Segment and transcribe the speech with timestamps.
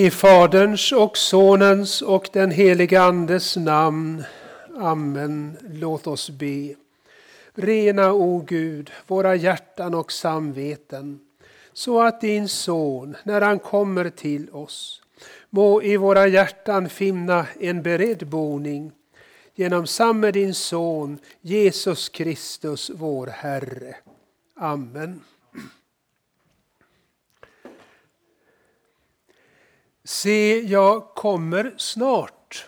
[0.00, 4.24] I Faderns och Sonens och den helige Andes namn.
[4.78, 5.56] Amen.
[5.72, 6.74] Låt oss be.
[7.54, 11.20] Rena, o Gud, våra hjärtan och samveten,
[11.72, 15.02] så att din son, när han kommer till oss,
[15.50, 18.92] må i våra hjärtan finna en beredd boning
[19.54, 23.96] genom samme din son, Jesus Kristus, vår Herre.
[24.56, 25.20] Amen.
[30.04, 32.66] Se, jag kommer snart.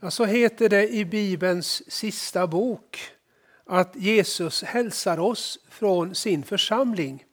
[0.00, 3.10] Ja, så heter det i Bibelns sista bok
[3.64, 7.24] att Jesus hälsar oss från sin församling.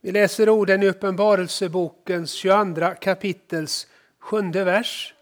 [0.00, 3.86] Vi läser orden i Uppenbarelsebokens 22 kapitels
[4.18, 5.14] sjunde vers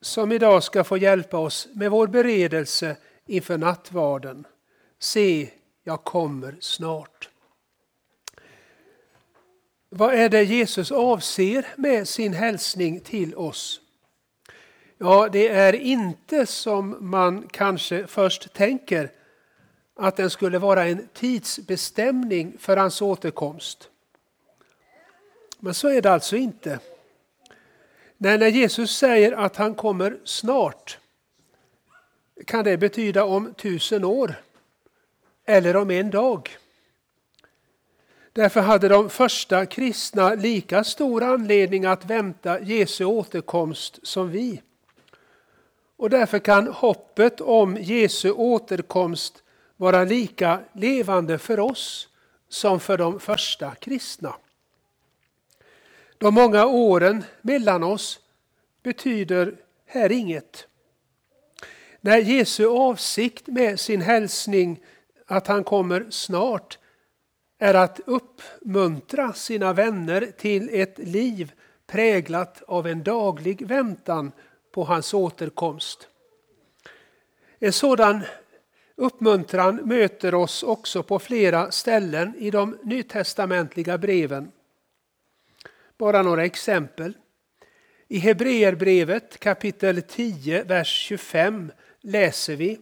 [0.00, 2.96] som idag ska få hjälpa oss med vår beredelse
[3.26, 4.46] inför nattvarden.
[4.98, 5.50] Se,
[5.84, 7.28] jag kommer snart.
[9.90, 13.80] Vad är det Jesus avser med sin hälsning till oss?
[14.98, 19.10] Ja, det är inte som man kanske först tänker
[19.94, 23.90] att den skulle vara en tidsbestämning för hans återkomst.
[25.58, 26.78] Men så är det alltså inte.
[28.16, 30.98] när Jesus säger att han kommer snart
[32.46, 34.34] kan det betyda om tusen år
[35.44, 36.50] eller om en dag.
[38.32, 44.62] Därför hade de första kristna lika stor anledning att vänta Jesu återkomst som vi.
[45.96, 49.42] Och därför kan hoppet om Jesu återkomst
[49.76, 52.08] vara lika levande för oss
[52.48, 54.34] som för de första kristna.
[56.18, 58.20] De många åren mellan oss
[58.82, 60.66] betyder här inget.
[62.00, 64.80] När Jesu avsikt med sin hälsning
[65.26, 66.78] att han kommer snart
[67.58, 71.52] är att uppmuntra sina vänner till ett liv
[71.86, 74.32] präglat av en daglig väntan
[74.72, 76.08] på hans återkomst.
[77.58, 78.22] En sådan
[78.96, 84.52] uppmuntran möter oss också på flera ställen i de nytestamentliga breven.
[85.98, 87.16] Bara några exempel.
[88.08, 92.78] I Hebreerbrevet kapitel 10, vers 25 läser vi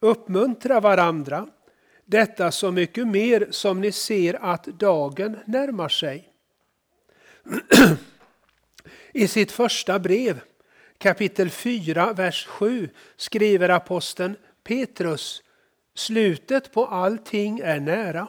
[0.00, 1.48] Uppmuntra varandra
[2.12, 6.28] detta så mycket mer som ni ser att dagen närmar sig.
[9.12, 10.40] I sitt första brev,
[10.98, 15.42] kapitel 4, vers 7, skriver aposteln Petrus
[15.94, 18.28] Slutet på allting är nära.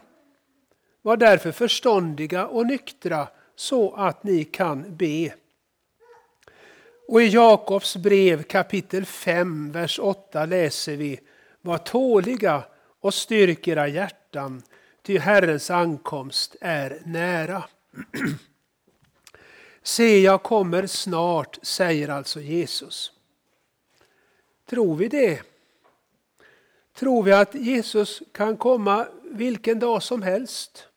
[1.02, 5.34] Var därför förståndiga och nyktra så att ni kan be.
[7.08, 11.20] Och i Jakobs brev kapitel 5, vers 8 läser vi
[11.62, 12.64] Var tåliga
[13.04, 14.64] och styrk era hjärtan,
[15.02, 17.64] ty Herrens ankomst är nära.
[19.82, 23.12] Se, jag kommer snart, säger alltså Jesus.
[24.70, 25.42] Tror vi det?
[26.94, 30.88] Tror vi att Jesus kan komma vilken dag som helst?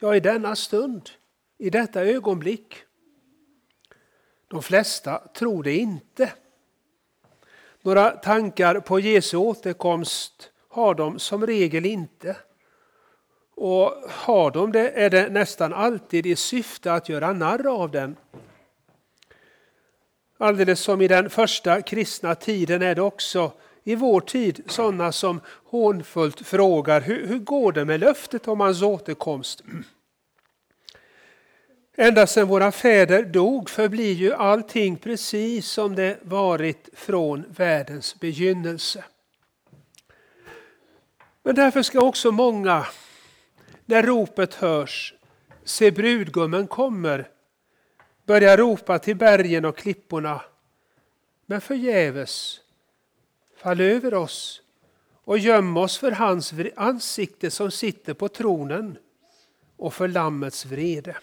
[0.00, 1.10] Ja, i denna stund,
[1.58, 2.74] i detta ögonblick.
[4.48, 6.32] De flesta tror det inte.
[7.82, 12.36] Några tankar på Jesu återkomst har de som regel inte.
[13.54, 18.16] Och har de det är det nästan alltid i syfte att göra narr av den.
[20.38, 23.52] Alldeles som i den första kristna tiden är det också
[23.84, 28.82] i vår tid sådana som hånfullt frågar hur, hur går det med löftet om hans
[28.82, 29.62] återkomst?
[31.96, 39.04] Ända sedan våra fäder dog förblir ju allting precis som det varit från världens begynnelse.
[41.48, 42.86] Men därför ska också många,
[43.84, 45.14] när ropet hörs,
[45.64, 47.28] se brudgummen kommer,
[48.26, 50.42] börja ropa till bergen och klipporna.
[51.46, 52.60] Men förgäves,
[53.56, 54.62] fall över oss
[55.24, 58.98] och göm oss för hans ansikte som sitter på tronen
[59.76, 61.16] och för Lammets vrede.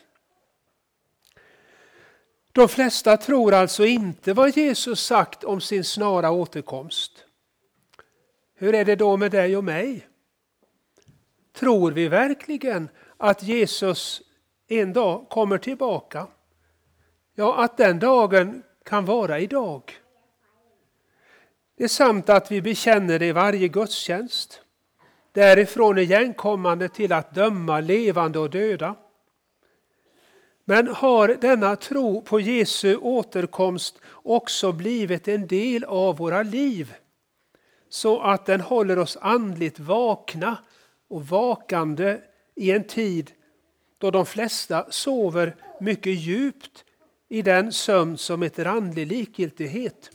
[2.51, 7.25] De flesta tror alltså inte vad Jesus sagt om sin snara återkomst.
[8.55, 10.07] Hur är det då med dig och mig?
[11.55, 14.21] Tror vi verkligen att Jesus
[14.67, 16.27] en dag kommer tillbaka?
[17.35, 19.93] Ja, att den dagen kan vara idag.
[21.77, 24.61] Det är sant att vi bekänner det i varje gudstjänst.
[25.31, 28.95] Därifrån igenkommande till att döma levande och döda.
[30.65, 36.93] Men har denna tro på Jesu återkomst också blivit en del av våra liv?
[37.89, 40.57] Så att den håller oss andligt vakna
[41.07, 42.17] och vakande
[42.55, 43.31] i en tid
[43.97, 46.85] då de flesta sover mycket djupt
[47.29, 50.11] i den sömn som heter andlig likgiltighet.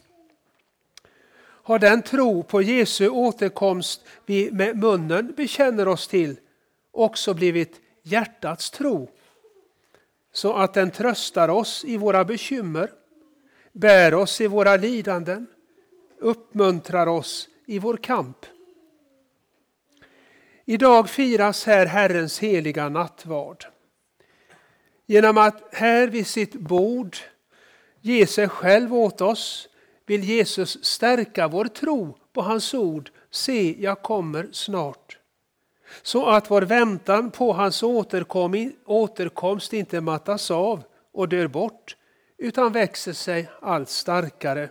[1.38, 6.36] Har den tro på Jesu återkomst vi med munnen bekänner oss till
[6.90, 9.08] också blivit hjärtats tro
[10.32, 12.90] så att den tröstar oss i våra bekymmer,
[13.72, 15.46] bär oss i våra lidanden,
[16.18, 18.46] uppmuntrar oss i vår kamp.
[20.70, 23.64] Idag firas här Herrens heliga nattvard.
[25.06, 27.16] Genom att här vid sitt bord
[28.00, 29.68] ge sig själv åt oss
[30.06, 33.10] vill Jesus stärka vår tro på hans ord.
[33.30, 35.18] Se, jag kommer snart.
[36.02, 37.82] Så att vår väntan på hans
[38.86, 41.96] återkomst inte mattas av och dör bort
[42.38, 44.68] utan växer sig allt starkare.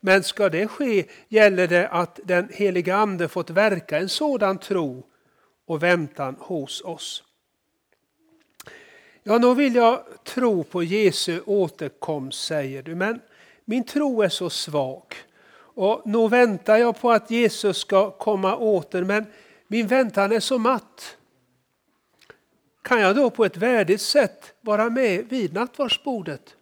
[0.00, 5.06] Men ska det ske gäller det att den heliga Ande fått verka en sådan tro
[5.66, 7.24] och väntan hos oss.
[9.22, 13.20] Ja, nog vill jag tro på Jesu återkomst, säger du, men
[13.64, 15.04] min tro är så svag.
[15.74, 19.26] Och nu väntar jag på att Jesus ska komma åter, men
[19.66, 21.16] min väntan är så matt.
[22.82, 26.56] Kan jag då på ett värdigt sätt vara med vid nattvardsbordet?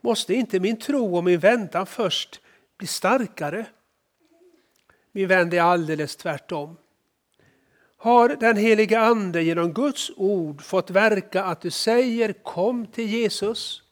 [0.00, 2.40] Måste inte min tro och min väntan först
[2.78, 3.66] bli starkare?
[5.12, 6.76] Min vän, det är alldeles tvärtom.
[7.96, 13.82] Har den heliga Ande genom Guds ord fått verka att du säger kom till Jesus?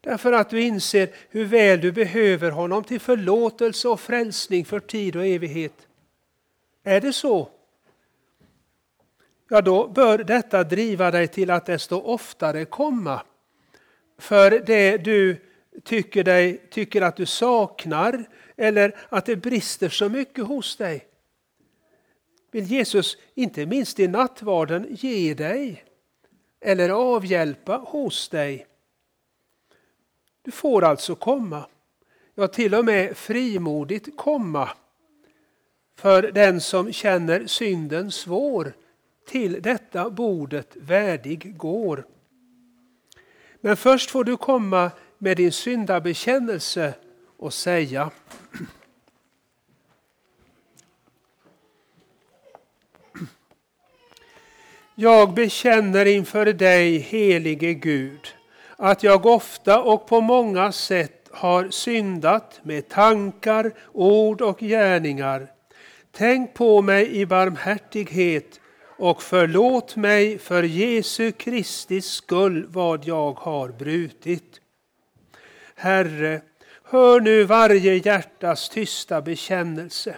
[0.00, 5.16] Därför att du inser hur väl du behöver honom till förlåtelse och frälsning för tid
[5.16, 5.88] och evighet.
[6.82, 7.48] Är det så?
[9.48, 13.22] Ja, då bör detta driva dig till att desto oftare komma
[14.20, 15.36] för det du
[15.84, 18.24] tycker, dig, tycker att du saknar
[18.56, 21.06] eller att det brister så mycket hos dig.
[22.50, 25.84] Vill Jesus, inte minst i nattvarden, ge dig
[26.60, 28.66] eller avhjälpa hos dig.
[30.42, 31.66] Du får alltså komma,
[32.34, 34.70] ja till och med frimodigt komma.
[35.96, 38.72] För den som känner synden svår,
[39.26, 42.06] till detta bordet värdig går.
[43.60, 46.94] Men först får du komma med din syndabekännelse
[47.36, 48.10] och säga
[54.94, 58.34] Jag bekänner inför dig, helige Gud,
[58.76, 65.46] att jag ofta och på många sätt har syndat med tankar, ord och gärningar.
[66.10, 68.60] Tänk på mig i barmhärtighet
[69.00, 74.60] och förlåt mig för Jesu Kristi skull vad jag har brutit.
[75.74, 76.40] Herre,
[76.84, 80.16] hör nu varje hjärtas tysta bekännelse.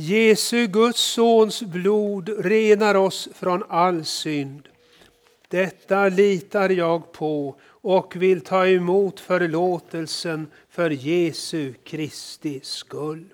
[0.00, 4.68] Jesu, Guds sons blod renar oss från all synd.
[5.48, 13.24] Detta litar jag på och vill ta emot förlåtelsen för Jesu Kristi skull.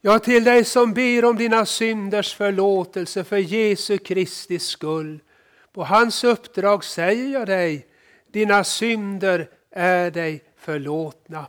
[0.00, 5.20] Ja, till dig som ber om dina synders förlåtelse för Jesu Kristi skull.
[5.72, 7.86] På hans uppdrag säger jag dig,
[8.32, 11.46] dina synder är dig förlåtna.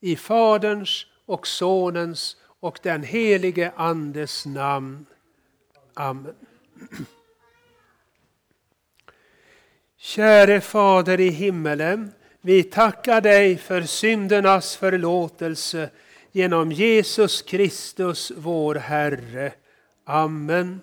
[0.00, 5.06] I Faderns och Sonens och den helige Andes namn.
[5.94, 6.34] Amen.
[9.96, 15.90] Käre Fader i himmelen, vi tackar dig för syndernas förlåtelse
[16.32, 19.52] genom Jesus Kristus vår Herre.
[20.04, 20.80] Amen.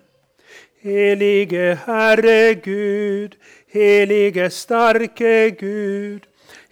[0.80, 6.26] Helige Herre Gud, helige starke Gud,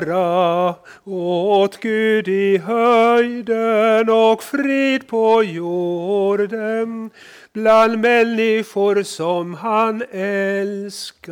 [0.00, 7.10] Ära åt Gud i höjden och frid på jorden
[7.52, 11.30] bland människor som han älskar.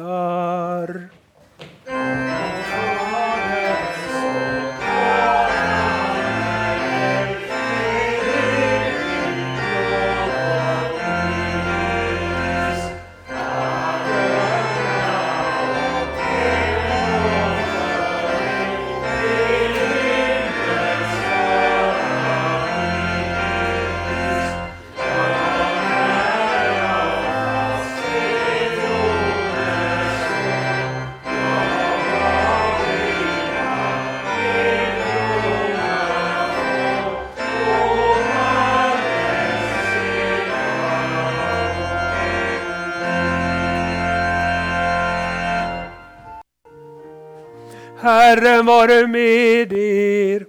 [48.29, 50.43] Herren vare med er.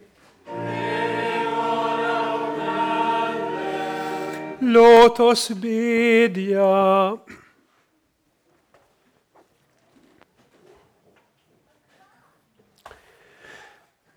[4.59, 7.17] Låt oss bedja.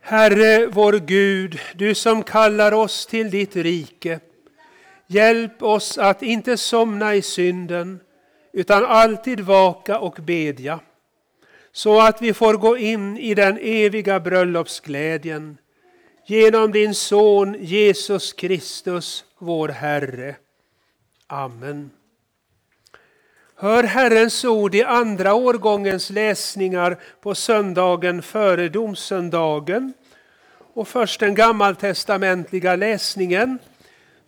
[0.01, 4.21] Herre vår Gud, du som kallar oss till ditt rike.
[5.07, 8.01] Hjälp oss att inte somna i synden,
[8.53, 10.81] utan alltid vaka och bedja
[11.73, 15.59] så att vi får gå in i den eviga bröllopsglädjen
[16.27, 20.37] genom din son Jesus Kristus, vår Herre.
[21.27, 21.91] Amen.
[23.55, 29.93] Hör Herrens ord i andra årgångens läsningar på söndagen före domsöndagen
[30.75, 33.59] och först den gammaltestamentliga läsningen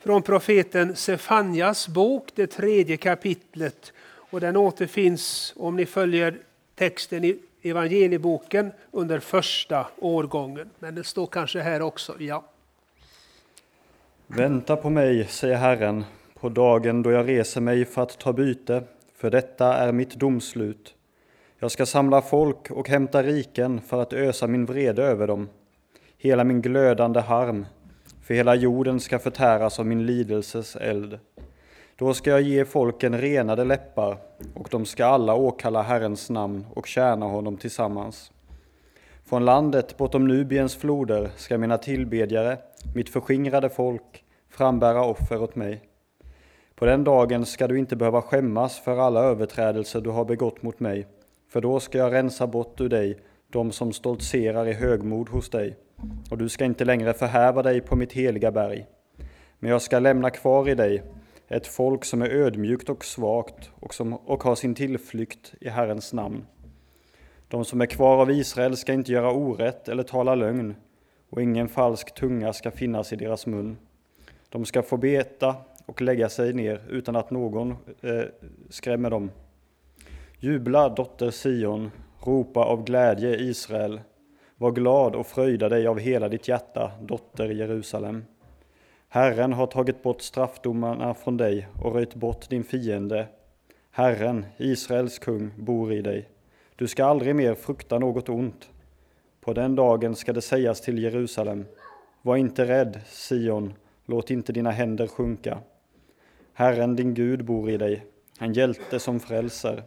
[0.00, 3.92] från profeten Sefanjas bok, det tredje kapitlet.
[4.30, 6.38] Och den återfinns, om ni följer
[6.74, 10.70] texten i evangelieboken under första årgången.
[10.78, 12.44] Men det står kanske här också, ja.
[14.26, 16.04] Vänta på mig, säger Herren,
[16.40, 18.82] på dagen då jag reser mig för att ta byte,
[19.16, 20.94] för detta är mitt domslut.
[21.58, 25.48] Jag ska samla folk och hämta riken för att ösa min vrede över dem,
[26.18, 27.66] hela min glödande harm,
[28.22, 31.18] för hela jorden ska förtäras av min lidelses eld.
[31.96, 34.18] Då ska jag ge folken renade läppar,
[34.54, 38.32] och de ska alla åkalla Herrens namn och tjäna honom tillsammans.
[39.24, 42.58] Från landet bortom Nubiens floder ska mina tillbedjare,
[42.94, 45.82] mitt förskingrade folk, frambära offer åt mig.
[46.74, 50.80] På den dagen ska du inte behöva skämmas för alla överträdelser du har begått mot
[50.80, 51.06] mig,
[51.52, 53.18] för då ska jag rensa bort ur dig
[53.52, 55.76] de som stoltserar i högmod hos dig,
[56.30, 58.86] och du ska inte längre förhäva dig på mitt heliga berg.
[59.58, 61.02] Men jag ska lämna kvar i dig
[61.48, 66.12] ett folk som är ödmjukt och svagt och, som, och har sin tillflykt i Herrens
[66.12, 66.46] namn.
[67.48, 70.74] De som är kvar av Israel ska inte göra orätt eller tala lögn,
[71.30, 73.76] och ingen falsk tunga ska finnas i deras mun.
[74.48, 77.70] De ska få beta och lägga sig ner utan att någon
[78.00, 78.22] eh,
[78.68, 79.30] skrämmer dem.
[80.38, 84.00] Jubla, dotter Sion, ropa av glädje, Israel.
[84.56, 88.24] Var glad och fröjda dig av hela ditt hjärta, dotter Jerusalem.
[89.14, 93.26] Herren har tagit bort straffdomarna från dig och röjt bort din fiende.
[93.90, 96.28] Herren, Israels kung, bor i dig.
[96.76, 98.70] Du ska aldrig mer frukta något ont.
[99.40, 101.64] På den dagen ska det sägas till Jerusalem,
[102.22, 103.74] var inte rädd, Sion,
[104.06, 105.58] låt inte dina händer sjunka.
[106.52, 108.06] Herren, din Gud, bor i dig,
[108.40, 109.82] en hjälte som frälser.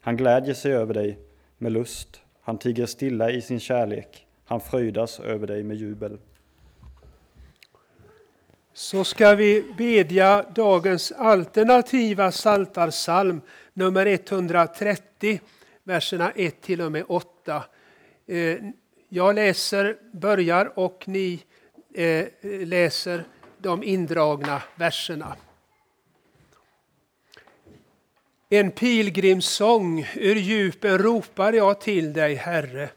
[0.00, 1.18] Han glädjer sig över dig
[1.58, 6.18] med lust, han tiger stilla i sin kärlek, han fröjdas över dig med jubel
[8.74, 13.40] så ska vi bedja dagens alternativa saltarsalm
[13.72, 15.40] nummer 130,
[15.84, 17.64] verserna 1 till och med 8.
[18.26, 18.56] Eh,
[19.08, 21.42] jag läser, börjar och ni
[21.94, 22.26] eh,
[22.66, 23.24] läser
[23.58, 25.36] de indragna verserna.
[28.50, 32.90] En pilgrimssång, ur djupen ropar jag till dig, Herre.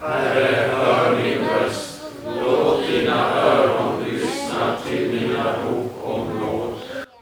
[0.00, 3.88] Herre, hör min röst, låt dina öron
[4.88, 6.74] till mina rop om nåd.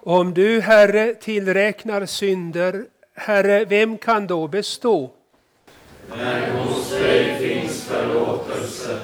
[0.08, 5.10] Om du, Herre, tillräknar synder, Herre, vem kan då bestå?
[6.08, 8.98] Men hos dig finns förlåtelse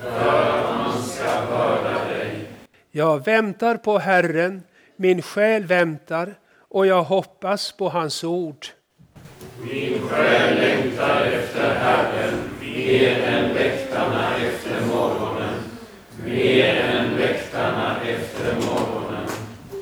[0.00, 2.48] för att man ska hörda dig.
[2.90, 4.62] Jag väntar på Herren,
[4.96, 6.34] min själ väntar
[6.68, 8.66] och jag hoppas på hans ord.
[9.62, 15.60] Min själ längtar efter Herren mer än väktarna efter morgonen,
[16.24, 18.83] mer än väktarna efter morgonen.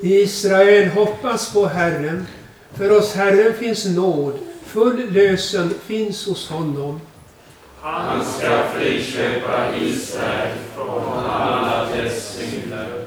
[0.03, 2.27] Israel hoppas på Herren.
[2.75, 7.01] För oss Herren finns nåd, full lösen finns hos honom.
[7.81, 13.05] Han ska friköpa Israel från alla dess synder.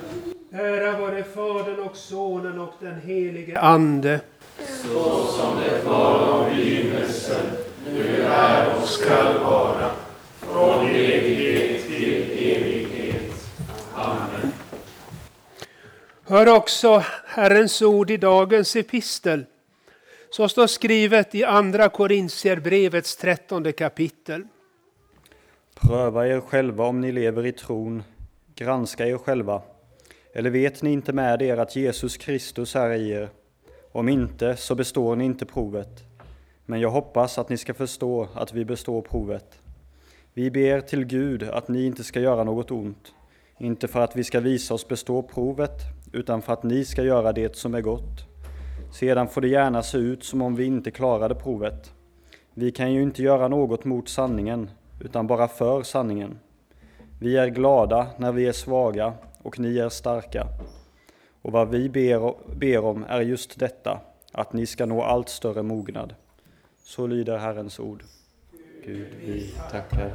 [0.51, 4.19] Ära vare Fadern och Sonen och den helige Ande.
[4.83, 7.45] Så som det var i begynnelsen,
[7.93, 9.89] nu är och skall vara,
[10.39, 13.33] från evighet till evighet.
[13.95, 14.51] Amen.
[16.27, 19.45] Hör också Herrens ord i dagens epistel,
[20.29, 24.43] som står skrivet i Andra Korintierbrevets trettonde kapitel.
[25.75, 28.03] Pröva er själva om ni lever i tron,
[28.55, 29.61] granska er själva.
[30.33, 33.29] Eller vet ni inte med er att Jesus Kristus är i er?
[33.91, 36.03] Om inte, så består ni inte provet.
[36.65, 39.59] Men jag hoppas att ni ska förstå att vi består provet.
[40.33, 43.13] Vi ber till Gud att ni inte ska göra något ont,
[43.57, 45.81] inte för att vi ska visa oss bestå provet,
[46.15, 48.25] utan för att ni ska göra det som är gott.
[48.91, 51.93] Sedan får det gärna se ut som om vi inte klarade provet.
[52.53, 56.39] Vi kan ju inte göra något mot sanningen, utan bara för sanningen.
[57.19, 60.47] Vi är glada när vi är svaga och ni är starka.
[61.41, 63.99] Och vad vi ber, ber om är just detta,
[64.31, 66.15] att ni ska nå allt större mognad.
[66.83, 68.03] Så lyder Herrens ord.
[68.85, 70.13] Gud, vi tackar dig.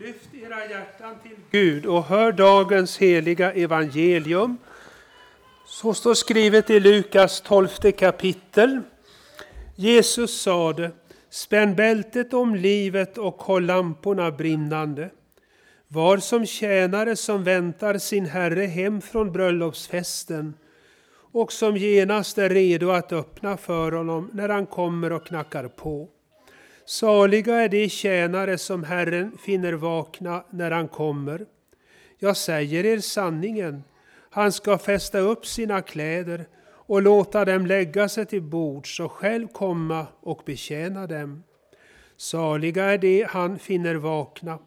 [0.00, 4.56] Lyft era hjärtan till Gud och hör dagens heliga evangelium.
[5.66, 8.80] Så står skrivet i Lukas 12 kapitel.
[9.74, 10.90] Jesus sade,
[11.30, 15.10] spänn bältet om livet och håll lamporna brinnande.
[15.88, 20.54] Var som tjänare som väntar sin herre hem från bröllopsfesten
[21.32, 26.08] och som genast är redo att öppna för honom när han kommer och knackar på.
[26.86, 31.46] Saliga är de tjänare som Herren finner vakna när han kommer.
[32.18, 33.84] Jag säger er sanningen,
[34.30, 36.46] han ska fästa upp sina kläder
[36.86, 41.42] och låta dem lägga sig till bords och själv komma och betjäna dem.
[42.16, 44.58] Saliga är de han finner vakna.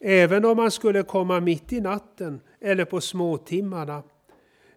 [0.00, 4.02] även om han skulle komma mitt i natten eller på småtimmarna.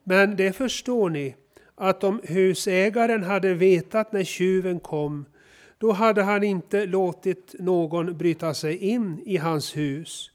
[0.03, 1.35] Men det förstår ni,
[1.75, 5.25] att om husägaren hade vetat när tjuven kom,
[5.79, 10.31] då hade han inte låtit någon bryta sig in i hans hus.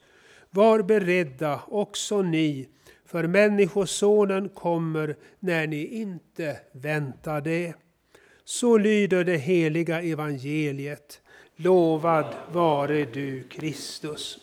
[0.50, 2.68] Var beredda också ni,
[3.06, 7.74] för Människosonen kommer när ni inte väntar det.
[8.44, 11.20] Så lyder det heliga evangeliet.
[11.56, 14.38] Lovad vare du, Kristus.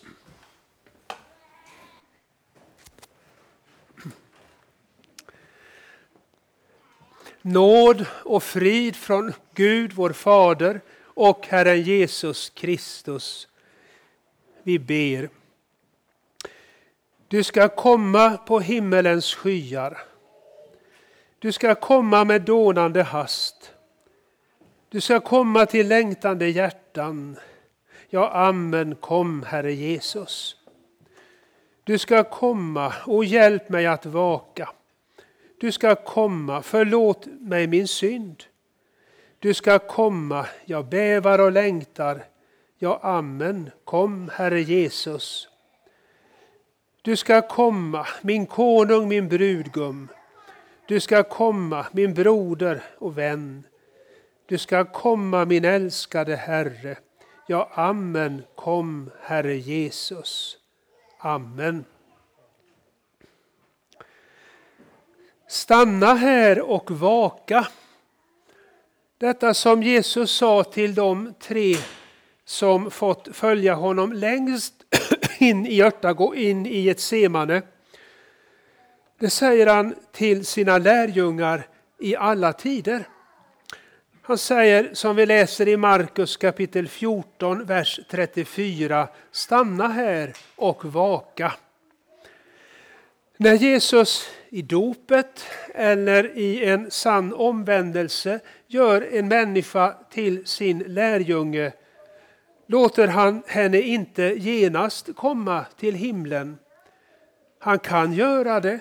[7.41, 10.81] Nåd och frid från Gud, vår Fader,
[11.13, 13.47] och Herren Jesus Kristus.
[14.63, 15.29] Vi ber.
[17.27, 19.97] Du ska komma på himmelens skyar.
[21.39, 23.73] Du ska komma med dånande hast.
[24.89, 27.37] Du ska komma till längtande hjärtan.
[28.09, 30.55] Ja, amen, kom Herre Jesus.
[31.83, 34.69] Du ska komma och hjälp mig att vaka.
[35.59, 38.43] Du ska komma, förlåt mig min synd.
[39.41, 42.23] Du ska komma, jag bävar och längtar.
[42.77, 45.47] Ja, amen, kom Herre Jesus.
[47.01, 50.07] Du ska komma, min konung, min brudgum.
[50.87, 53.63] Du ska komma, min broder och vän.
[54.45, 56.97] Du ska komma, min älskade Herre.
[57.47, 60.57] Ja, amen, kom Herre Jesus.
[61.17, 61.85] Amen.
[65.47, 67.67] Stanna här och vaka.
[69.21, 71.75] Detta som Jesus sa till de tre
[72.45, 74.73] som fått följa honom längst
[75.39, 77.61] in i Örtagå, in i ett semane.
[79.19, 81.67] Det säger han till sina lärjungar
[81.99, 83.07] i alla tider.
[84.21, 89.07] Han säger som vi läser i Markus kapitel 14, vers 34.
[89.31, 91.53] Stanna här och vaka.
[93.43, 101.73] När Jesus i dopet eller i en sann omvändelse gör en människa till sin lärjunge
[102.67, 106.57] låter han henne inte genast komma till himlen.
[107.59, 108.79] Han kan göra det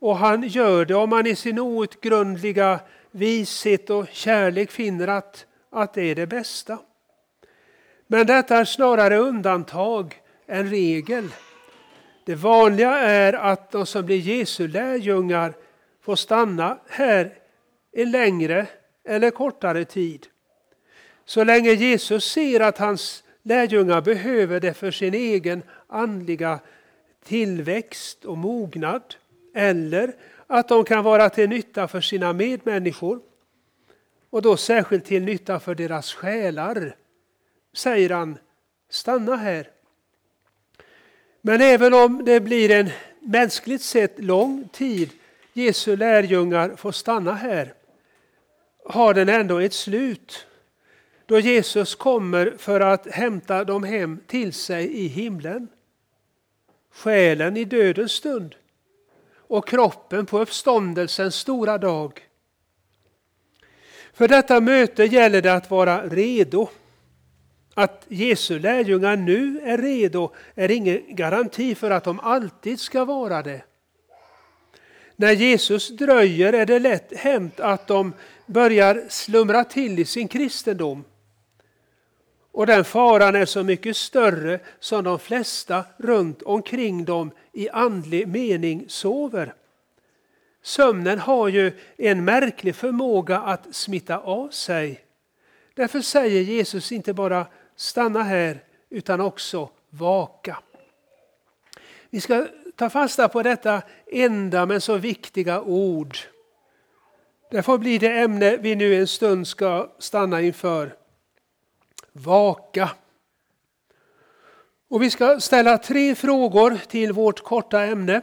[0.00, 5.94] och han gör det om han i sin outgrundliga vishet och kärlek finner att, att
[5.94, 6.78] det är det bästa.
[8.06, 10.14] Men detta är snarare undantag
[10.46, 11.28] än regel.
[12.26, 15.54] Det vanliga är att de som blir Jesu lärjungar
[16.00, 17.38] får stanna här
[17.92, 18.66] en längre
[19.04, 20.26] eller kortare tid.
[21.24, 26.58] Så länge Jesus ser att hans lärjungar behöver det för sin egen andliga
[27.24, 29.14] tillväxt och mognad
[29.54, 30.14] eller
[30.46, 33.20] att de kan vara till nytta för sina medmänniskor
[34.30, 36.96] och då särskilt till nytta för deras själar,
[37.74, 38.38] säger han,
[38.90, 39.75] stanna här.
[41.46, 45.10] Men även om det blir en mänskligt sett lång tid
[45.52, 47.74] Jesu lärjungar får stanna här
[48.84, 50.46] har den ändå ett slut
[51.26, 55.68] då Jesus kommer för att hämta dem hem till sig i himlen.
[56.90, 58.54] Själen i dödens stund
[59.36, 62.20] och kroppen på uppståndelsens stora dag.
[64.12, 66.68] För detta möte gäller det att vara redo.
[67.78, 73.42] Att Jesu lärjungar nu är redo är ingen garanti för att de alltid ska vara
[73.42, 73.62] det.
[75.16, 78.12] När Jesus dröjer är det lätt hänt att de
[78.46, 81.04] börjar slumra till i sin kristendom.
[82.52, 88.28] Och den faran är så mycket större som de flesta runt omkring dem i andlig
[88.28, 89.54] mening sover.
[90.62, 95.00] Sömnen har ju en märklig förmåga att smitta av sig.
[95.74, 100.58] Därför säger Jesus inte bara stanna här utan också vaka.
[102.10, 106.16] Vi ska ta fasta på detta enda men så viktiga ord.
[107.50, 110.96] Det får bli det ämne vi nu en stund ska stanna inför.
[112.12, 112.90] Vaka.
[114.88, 118.22] Och vi ska ställa tre frågor till vårt korta ämne.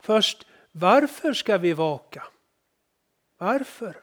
[0.00, 2.22] Först, varför ska vi vaka?
[3.38, 3.96] Varför?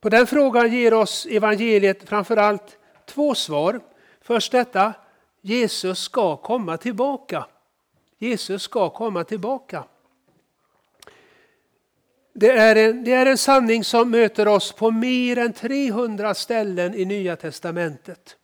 [0.00, 2.78] På den frågan ger oss evangeliet framförallt
[3.14, 3.80] två svar.
[4.20, 4.92] Först detta,
[5.40, 7.46] Jesus ska komma tillbaka.
[8.18, 9.84] Jesus ska komma tillbaka.
[12.32, 16.94] Det är, en, det är en sanning som möter oss på mer än 300 ställen
[16.94, 18.36] i Nya Testamentet.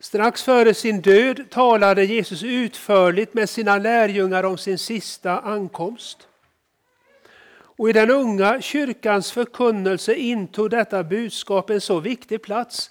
[0.00, 6.28] Strax före sin död talade Jesus utförligt med sina lärjungar om sin sista ankomst.
[7.78, 12.90] Och i den unga kyrkans förkunnelse intog detta budskap en så viktig plats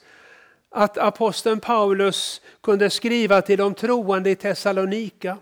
[0.75, 5.38] att aposteln Paulus kunde skriva till de troende i Thessalonika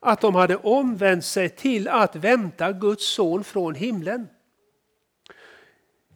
[0.00, 4.28] att de hade omvänt sig till att vänta Guds son från himlen.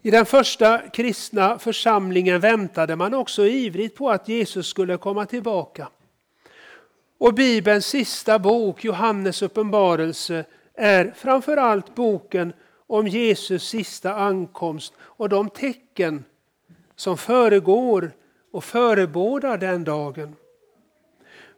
[0.03, 5.89] I den första kristna församlingen väntade man också ivrigt på att Jesus skulle komma tillbaka.
[7.19, 10.45] Och Bibelns sista bok, Johannes uppenbarelse,
[10.75, 12.53] är framförallt boken
[12.87, 16.25] om Jesus sista ankomst och de tecken
[16.97, 18.13] som föregår
[18.51, 20.37] och förebådar den dagen.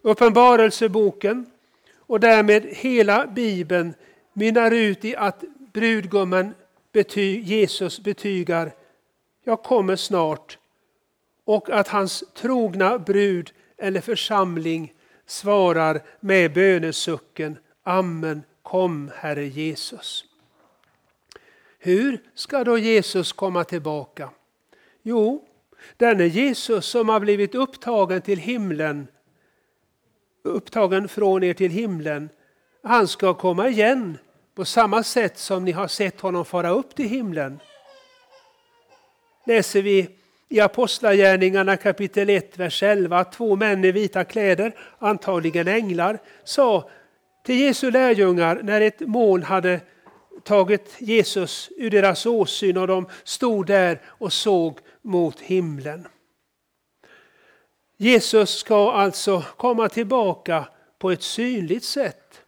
[0.03, 1.47] Uppenbarelseboken
[1.97, 3.95] och därmed hela Bibeln
[4.33, 6.55] mynnar ut i att brudgummen
[6.93, 8.73] bety Jesus betygar
[9.45, 10.59] jag kommer snart
[11.45, 14.95] och att hans trogna brud eller församling
[15.27, 20.25] svarar med bönesucken Amen, kom Herre Jesus.
[21.79, 24.31] Hur ska då Jesus komma tillbaka?
[25.03, 25.45] Jo,
[25.97, 29.07] denne Jesus som har blivit upptagen till himlen,
[30.43, 32.29] upptagen från er till himlen,
[32.83, 34.19] han ska komma igen
[34.55, 37.61] på samma sätt som ni har sett honom fara upp till himlen.
[39.47, 40.09] Läser vi
[40.49, 46.91] i Apostlagärningarna kapitel 1, vers 11 att två män i vita kläder, antagligen änglar, sa
[47.45, 49.81] till Jesu lärjungar när ett moln hade
[50.45, 56.09] tagit Jesus ur deras åsyn och de stod där och såg mot himlen.
[57.97, 62.43] Jesus ska alltså komma tillbaka på ett synligt sätt.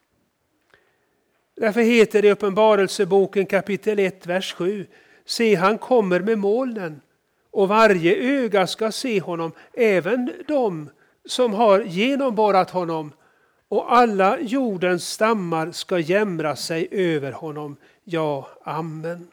[1.56, 4.86] Därför heter det i Uppenbarelseboken kapitel 1, vers 7.
[5.24, 7.00] Se, han kommer med molnen
[7.50, 10.90] och varje öga ska se honom, även de
[11.24, 13.12] som har genomborrat honom
[13.68, 17.76] och alla jordens stammar ska jämra sig över honom.
[18.04, 19.28] Ja, amen.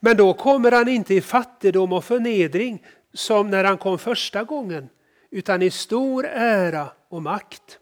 [0.00, 4.88] Men då kommer han inte i fattigdom och förnedring som när han kom första gången,
[5.30, 7.78] utan i stor ära och makt.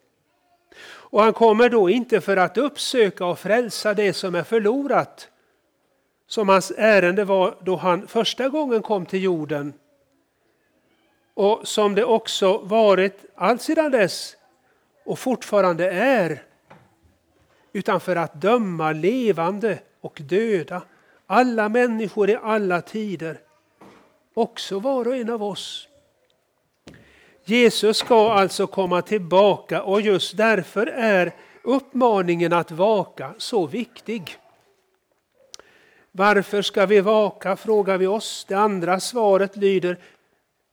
[1.11, 5.29] Och han kommer då inte för att uppsöka och frälsa det som är förlorat,
[6.27, 9.73] som hans ärende var då han första gången kom till jorden,
[11.35, 14.37] och som det också varit alltsedan dess
[15.05, 16.43] och fortfarande är,
[17.73, 20.83] utan för att döma levande och döda,
[21.31, 23.41] alla människor i alla tider,
[24.35, 25.89] också var och en av oss.
[27.45, 34.37] Jesus ska alltså komma tillbaka och just därför är uppmaningen att vaka så viktig.
[36.13, 38.45] Varför ska vi vaka, frågar vi oss.
[38.49, 39.99] Det andra svaret lyder,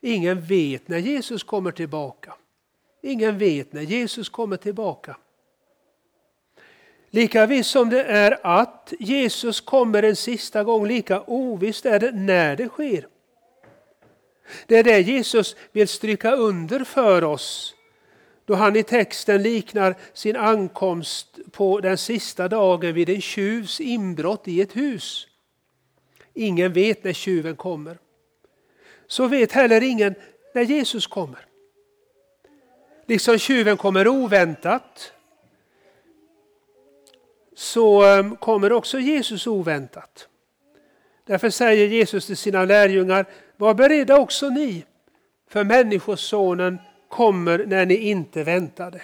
[0.01, 2.33] ingen vet när Jesus kommer tillbaka.
[3.01, 5.17] Ingen vet när Jesus kommer tillbaka.
[7.15, 12.11] Lika visst som det är att Jesus kommer en sista gång, lika ovisst är det
[12.11, 13.07] när det sker.
[14.67, 17.75] Det är det Jesus vill stryka under för oss
[18.45, 24.47] då han i texten liknar sin ankomst på den sista dagen vid en tjuvs inbrott
[24.47, 25.27] i ett hus.
[26.33, 27.97] Ingen vet när tjuven kommer.
[29.07, 30.15] Så vet heller ingen
[30.53, 31.45] när Jesus kommer.
[33.05, 35.11] Liksom tjuven kommer oväntat
[37.55, 40.27] så ehm, kommer också Jesus oväntat.
[41.25, 43.25] Därför säger Jesus till sina lärjungar,
[43.57, 44.85] var beredda också ni,
[45.49, 46.77] för Människosonen
[47.09, 49.01] kommer när ni inte väntade.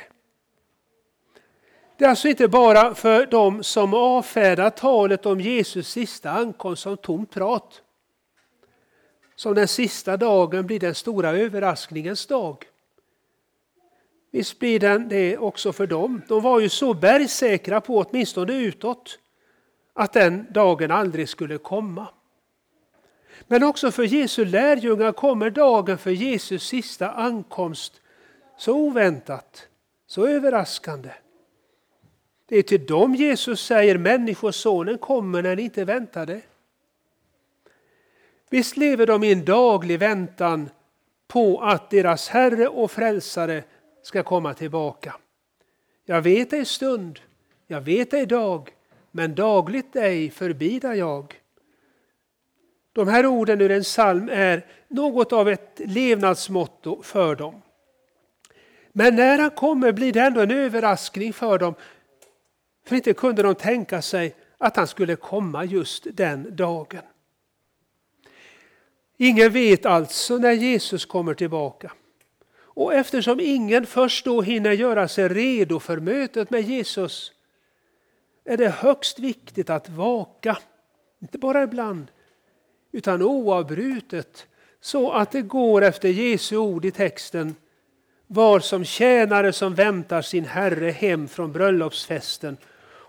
[1.98, 6.98] Det är alltså inte bara för dem som avfärdar talet om Jesus sista ankomst som
[6.98, 7.82] tomt prat.
[9.36, 12.66] Som den sista dagen blir den stora överraskningens dag.
[14.32, 16.22] Visst blir den det också för dem.
[16.28, 19.20] De var ju så bergsäkra på, åtminstone utåt,
[19.94, 22.08] att den dagen aldrig skulle komma.
[23.48, 28.02] Men också för Jesu lärjungar kommer dagen för Jesus sista ankomst
[28.58, 29.68] så oväntat,
[30.08, 31.10] så överraskande.
[32.46, 36.42] Det är till dem Jesus säger Människosonen kommer när ni inte väntade.
[38.50, 40.70] Visst lever de i en daglig väntan
[41.28, 43.64] på att deras Herre och Frälsare
[44.02, 45.16] ska komma tillbaka.
[46.06, 47.20] Jag vet ej stund,
[47.68, 48.70] jag vet ej dag,
[49.12, 51.42] men dagligt ej förbidar jag.
[52.94, 57.62] De här orden ur en psalm är något av ett levnadsmotto för dem.
[58.92, 61.76] Men när han kommer blir det ändå en överraskning för dem.
[62.86, 67.02] För inte kunde de tänka sig att han skulle komma just den dagen.
[69.18, 71.92] Ingen vet alltså när Jesus kommer tillbaka.
[72.74, 77.32] Och eftersom ingen först då hinner göra sig redo för mötet med Jesus
[78.46, 80.58] är det högst viktigt att vaka,
[81.20, 82.08] inte bara ibland,
[82.92, 84.48] utan oavbrutet
[84.82, 87.56] så att det går efter Jesu ord i texten
[88.28, 92.58] var som tjänare som väntar sin herre hem från bröllopsfesten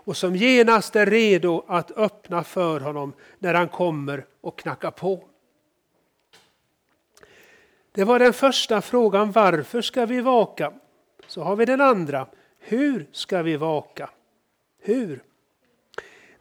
[0.05, 5.23] och som genast är redo att öppna för honom när han kommer och knackar på.
[7.95, 10.73] Det var den första frågan, varför ska vi vaka?
[11.27, 12.27] Så har vi den andra,
[12.59, 14.09] hur ska vi vaka?
[14.81, 15.23] Hur?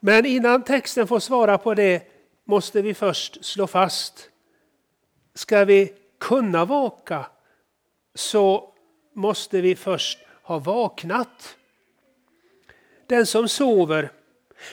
[0.00, 2.02] Men innan texten får svara på det
[2.44, 4.30] måste vi först slå fast,
[5.34, 7.26] ska vi kunna vaka
[8.14, 8.72] så
[9.12, 11.56] måste vi först ha vaknat.
[13.06, 14.12] Den som sover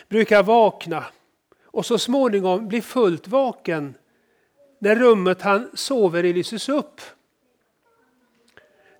[0.07, 1.05] brukar vakna
[1.63, 3.95] och så småningom bli fullt vaken
[4.79, 7.01] när rummet han sover i lyses upp.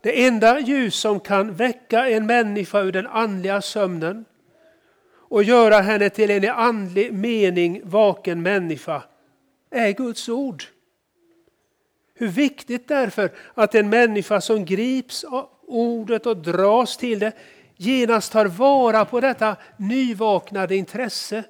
[0.02, 4.26] Det enda ljus som kan väcka en människa ur den andliga sömnen
[5.12, 9.04] och göra henne till en i andlig mening vaken människa
[9.72, 10.64] är Guds ord.
[12.14, 17.32] Hur viktigt därför att en människa som grips av ordet och dras till det
[17.76, 21.44] genast tar vara på detta nyvaknade intresse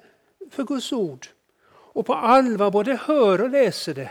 [0.50, 1.26] för Guds ord
[1.92, 4.10] och på allvar både hör och läser det.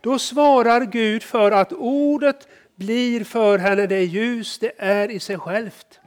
[0.00, 5.38] Då svarar Gud för att ordet blir för henne det ljus det är i sig
[5.38, 6.00] självt.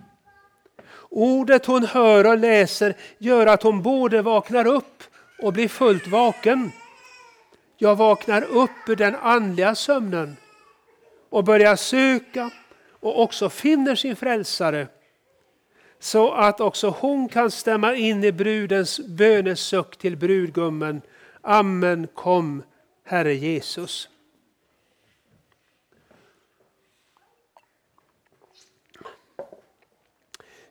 [1.09, 5.03] Ordet hon hör och läser gör att hon både vaknar upp
[5.39, 6.71] och blir fullt vaken.
[7.77, 10.37] Jag vaknar upp ur den andliga sömnen
[11.29, 12.49] och börjar söka
[12.99, 14.87] och också finner sin frälsare
[15.99, 21.01] så att också hon kan stämma in i brudens bönesuck till brudgummen.
[21.41, 22.63] Amen, kom
[23.12, 24.09] Herre Jesus.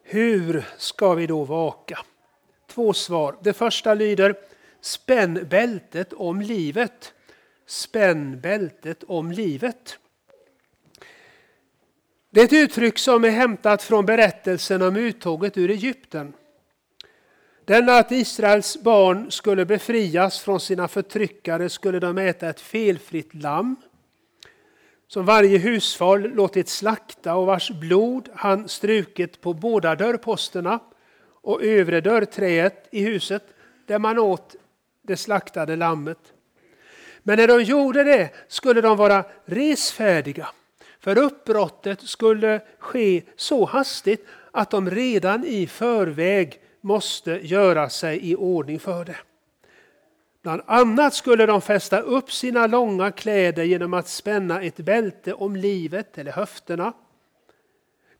[0.02, 1.98] Hur ska vi då vaka?
[2.66, 3.36] Två svar.
[3.42, 4.38] Det första lyder
[4.80, 7.14] Spänn bältet om livet.
[7.66, 9.98] Spänn bältet om livet.
[12.30, 16.32] Det är ett uttryck som är hämtat från berättelsen om uttåget ur Egypten.
[17.64, 23.76] Den att Israels barn skulle befrias från sina förtryckare skulle de äta ett felfritt lamm
[25.08, 30.80] som varje husfar låtit slakta och vars blod han strukit på båda dörrposterna
[31.42, 33.44] och övre dörrträet i huset
[33.86, 34.56] där man åt
[35.02, 36.32] det slaktade lammet.
[37.22, 40.48] Men när de gjorde det skulle de vara resfärdiga,
[41.00, 48.36] för uppbrottet skulle ske så hastigt att de redan i förväg måste göra sig i
[48.36, 49.16] ordning för det.
[50.42, 55.56] Bland annat skulle de fästa upp sina långa kläder genom att spänna ett bälte om
[55.56, 56.92] livet eller höfterna.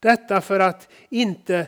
[0.01, 1.67] Detta för att inte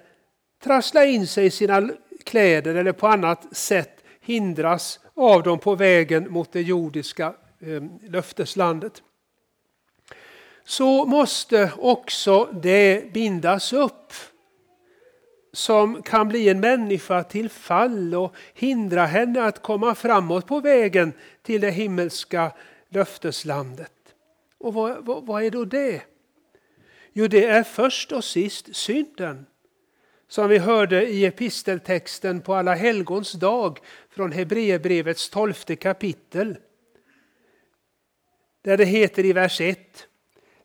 [0.63, 1.89] trassla in sig i sina
[2.25, 9.03] kläder eller på annat sätt hindras av dem på vägen mot det jordiska ehm, löfteslandet.
[10.65, 14.13] Så måste också det bindas upp
[15.53, 21.13] som kan bli en människa till fall och hindra henne att komma framåt på vägen
[21.43, 22.53] till det himmelska
[22.89, 23.93] löfteslandet.
[24.59, 26.03] Och vad, vad, vad är då det?
[27.13, 29.47] Jo, det är först och sist synden.
[30.29, 33.79] Som vi hörde i episteltexten på Alla helgons dag
[34.11, 36.57] från Hebreerbrevets tolfte kapitel.
[38.63, 40.07] Där det heter i vers 1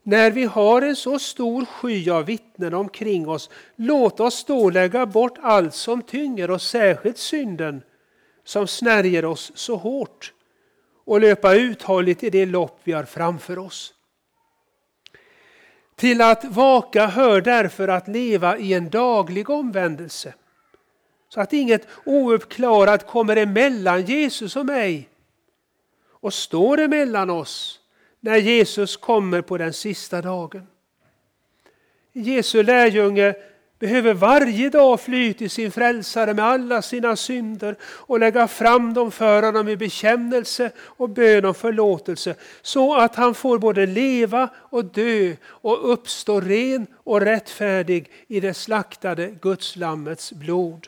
[0.08, 5.06] när vi har en så stor sky av vittnen omkring oss, låt oss då lägga
[5.06, 7.82] bort allt som tynger och särskilt synden
[8.44, 10.34] som snärjer oss så hårt
[11.06, 13.94] och löpa uthålligt i det lopp vi har framför oss.
[15.96, 20.34] Till att vaka hör därför att leva i en daglig omvändelse
[21.30, 25.10] så att inget ouppklarat kommer emellan Jesus och mig
[26.10, 27.80] och står emellan oss
[28.28, 30.68] när Jesus kommer på den sista dagen.
[32.14, 33.36] Jesu lärjunge
[33.80, 39.12] behöver varje dag fly till sin frälsare med alla sina synder och lägga fram dem
[39.12, 44.86] för honom i bekännelse och bön om förlåtelse så att han får både leva och
[44.86, 50.88] dö och uppstå ren och rättfärdig i det slaktade Gudslammets blod.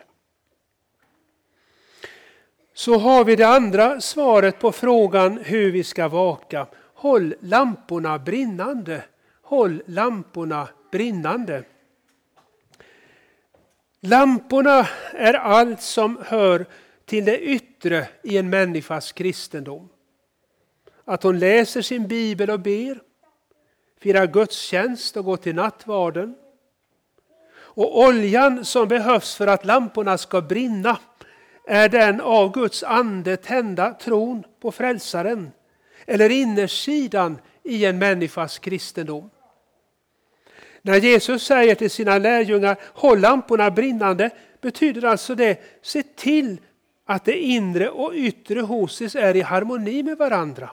[2.74, 6.68] Så har vi det andra svaret på frågan hur vi ska vaka.
[7.00, 9.04] Håll lamporna brinnande.
[9.42, 11.64] Håll lamporna brinnande.
[14.00, 16.66] Lamporna är allt som hör
[17.06, 19.90] till det yttre i en människas kristendom.
[21.06, 23.02] Att hon läser sin bibel och ber,
[24.02, 26.36] firar gudstjänst och går till nattvarden.
[27.58, 31.00] Och oljan som behövs för att lamporna ska brinna
[31.68, 35.52] är den av Guds ande tända tron på frälsaren
[36.10, 39.30] eller innersidan i en människas kristendom.
[40.82, 44.30] När Jesus säger till sina lärjungar håll lamporna brinnande
[44.62, 46.58] betyder alltså det se till
[47.06, 50.72] att det inre och yttre hos oss är i harmoni med varandra.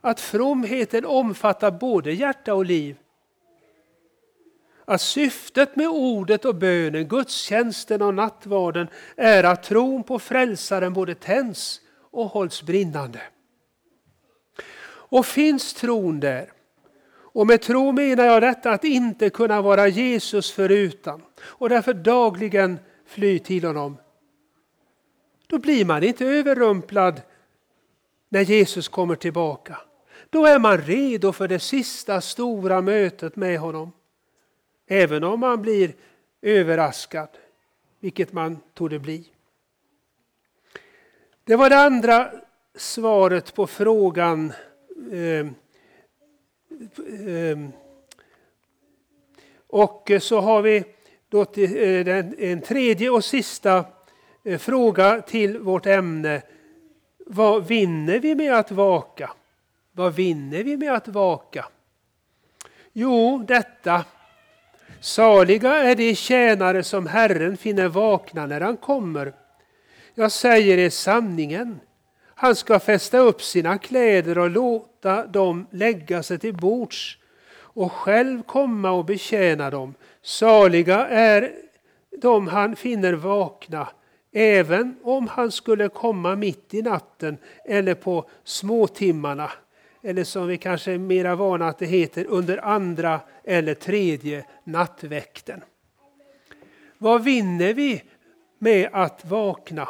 [0.00, 2.96] Att fromheten omfattar både hjärta och liv.
[4.84, 11.14] Att syftet med ordet och bönen, gudstjänsten och nattvarden är att tron på frälsaren både
[11.14, 11.80] tänds
[12.10, 13.20] och hålls brinnande.
[15.16, 16.52] Och finns tron där,
[17.12, 22.78] och med tro menar jag detta att inte kunna vara Jesus förutan och därför dagligen
[23.06, 23.96] fly till honom.
[25.46, 27.22] Då blir man inte överrumplad
[28.28, 29.80] när Jesus kommer tillbaka.
[30.30, 33.92] Då är man redo för det sista stora mötet med honom.
[34.86, 35.94] Även om man blir
[36.42, 37.28] överraskad,
[38.00, 39.28] vilket man torde bli.
[41.44, 42.30] Det var det andra
[42.74, 44.52] svaret på frågan
[45.12, 45.54] Ehm,
[47.28, 47.72] ehm,
[49.66, 50.84] och så har vi
[51.28, 53.84] då eh, en tredje och sista
[54.44, 56.42] eh, fråga till vårt ämne.
[57.26, 59.30] Vad vinner vi med att vaka?
[59.92, 61.66] Vad vinner vi med att vaka?
[62.92, 64.04] Jo, detta.
[65.00, 69.32] Saliga är de tjänare som Herren finner vakna när han kommer.
[70.14, 71.80] Jag säger er sanningen.
[72.38, 77.18] Han ska fästa upp sina kläder och låta dem lägga sig till bords
[77.58, 79.94] och själv komma och betjäna dem.
[80.22, 81.52] Saliga är
[82.20, 83.88] de han finner vakna,
[84.32, 89.50] även om han skulle komma mitt i natten eller på småtimmarna
[90.02, 95.64] eller som vi kanske är mera vana att det heter, under andra eller tredje nattväkten.
[96.98, 98.02] Vad vinner vi
[98.58, 99.88] med att vakna?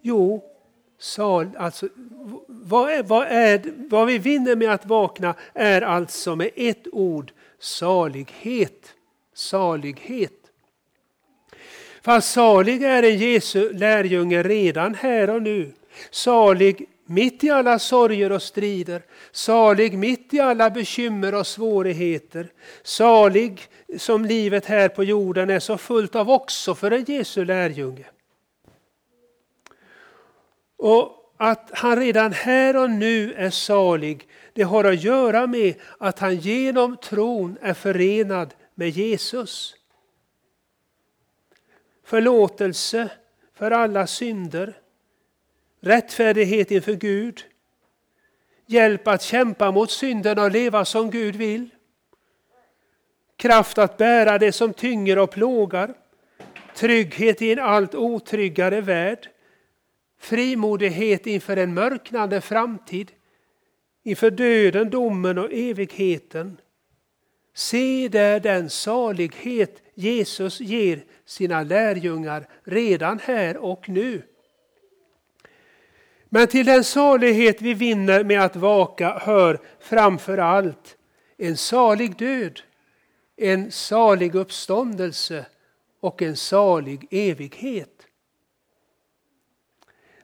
[0.00, 0.51] Jo,
[1.02, 1.88] sal, alltså,
[2.46, 7.32] vad, är, vad, är, vad vi vinner med att vakna är alltså med ett ord
[7.58, 8.94] salighet.
[9.34, 10.32] Salighet.
[12.02, 15.72] Fast salig är en Jesu lärjunge redan här och nu.
[16.10, 22.48] Salig mitt i alla sorger och strider, salig mitt i alla bekymmer och svårigheter,
[22.82, 23.60] salig
[23.98, 28.04] som livet här på jorden är så fullt av också för en Jesu lärjunge.
[30.82, 36.18] Och att han redan här och nu är salig, det har att göra med att
[36.18, 39.74] han genom tron är förenad med Jesus.
[42.04, 43.10] Förlåtelse
[43.54, 44.78] för alla synder,
[45.80, 47.44] rättfärdighet inför Gud,
[48.66, 51.68] hjälp att kämpa mot synden och leva som Gud vill,
[53.36, 55.94] kraft att bära det som tynger och plågar,
[56.74, 59.31] trygghet i en allt otryggare värld,
[60.22, 63.10] frimodighet inför en mörknande framtid,
[64.04, 66.60] inför döden, domen och evigheten.
[67.54, 74.22] Se där den salighet Jesus ger sina lärjungar redan här och nu.
[76.28, 80.96] Men till den salighet vi vinner med att vaka hör framför allt
[81.36, 82.60] en salig död,
[83.36, 85.46] en salig uppståndelse
[86.00, 87.91] och en salig evighet.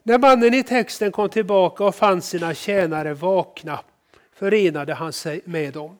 [0.03, 3.79] När mannen i texten kom tillbaka och fann sina tjänare vakna
[4.33, 5.97] förenade han sig med dem.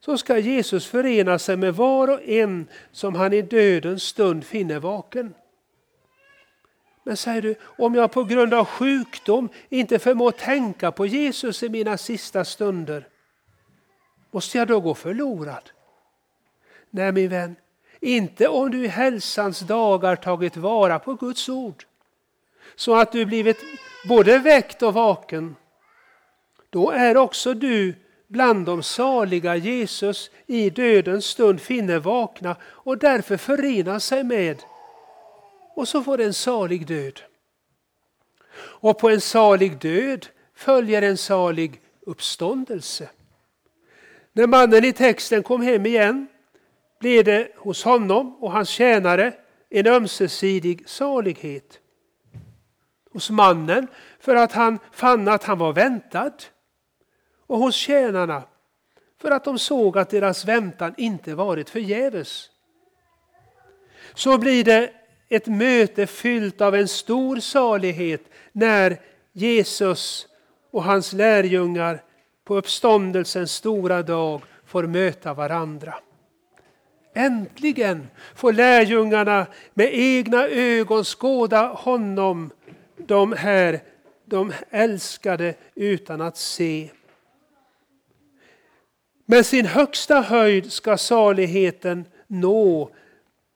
[0.00, 4.78] Så ska Jesus förena sig med var och en som han i dödens stund finner
[4.78, 5.34] vaken.
[7.04, 11.68] Men säger du, om jag på grund av sjukdom inte förmår tänka på Jesus i
[11.68, 13.08] mina sista stunder,
[14.30, 15.70] måste jag då gå förlorad?
[16.90, 17.56] Nej min vän,
[18.00, 21.84] inte om du i hälsans dagar tagit vara på Guds ord,
[22.80, 23.58] så att du blivit
[24.04, 25.56] både väckt och vaken.
[26.70, 27.94] Då är också du
[28.26, 34.62] bland de saliga Jesus i dödens stund finner vakna och därför förenar sig med
[35.74, 37.20] och så får en salig död.
[38.56, 43.08] Och på en salig död följer en salig uppståndelse.
[44.32, 46.28] När mannen i texten kom hem igen
[47.00, 49.32] blev det hos honom och hans tjänare
[49.70, 51.80] en ömsesidig salighet.
[53.12, 53.86] Hos mannen
[54.20, 56.32] för att han fann att han var väntad
[57.46, 58.42] och hos tjänarna
[59.20, 62.50] för att de såg att deras väntan inte varit förgäves.
[64.14, 64.92] Så blir det
[65.28, 69.00] ett möte fyllt av en stor salighet när
[69.32, 70.26] Jesus
[70.70, 72.02] och hans lärjungar
[72.44, 75.94] på uppståndelsens stora dag får möta varandra.
[77.14, 82.50] Äntligen får lärjungarna med egna ögon skåda honom,
[83.06, 83.80] de här
[84.24, 86.90] de älskade utan att se.
[89.26, 92.90] Men sin högsta höjd ska saligheten nå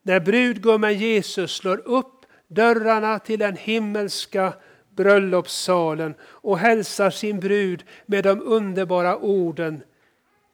[0.03, 4.53] när brudgummen Jesus slår upp dörrarna till den himmelska
[4.91, 9.83] bröllopssalen och hälsar sin brud med de underbara orden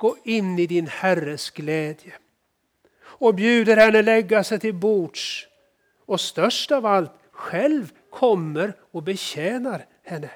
[0.00, 2.12] Gå in i din Herres glädje.
[3.02, 5.46] Och bjuder henne lägga sig till bords.
[6.06, 10.30] Och störst av allt, själv kommer och betjänar henne.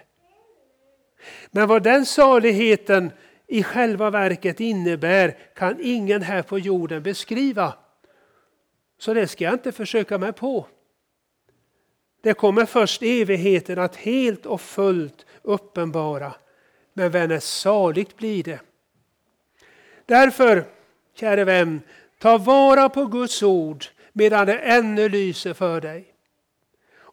[1.51, 3.11] Men vad den saligheten
[3.47, 7.75] i själva verket innebär kan ingen här på jorden beskriva.
[8.99, 10.67] Så det ska jag inte försöka mig på.
[12.23, 16.35] Det kommer först evigheten att helt och fullt uppenbara.
[16.93, 18.61] Men vänner, saligt blir det.
[20.07, 20.65] Därför,
[21.15, 21.81] käre vän,
[22.19, 26.14] ta vara på Guds ord medan det ännu lyser för dig.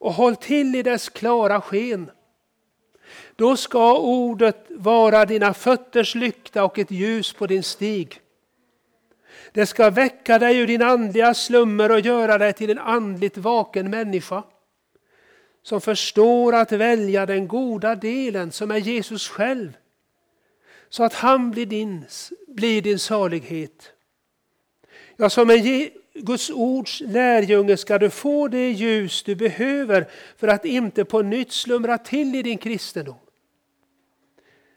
[0.01, 2.11] Och håll till i dess klara sken.
[3.35, 8.19] Då ska ordet vara dina fötters lykta och ett ljus på din stig.
[9.51, 13.89] Det ska väcka dig ur din andliga slummer och göra dig till en andligt vaken
[13.89, 14.43] människa
[15.63, 19.77] som förstår att välja den goda delen som är Jesus själv.
[20.89, 22.05] Så att han blir din,
[22.47, 23.91] blir din salighet.
[25.15, 25.61] Ja, som en
[26.21, 30.07] Guds ords lärjunge ska du få det ljus du behöver
[30.37, 33.15] för att inte på nytt slumra till i din kristendom.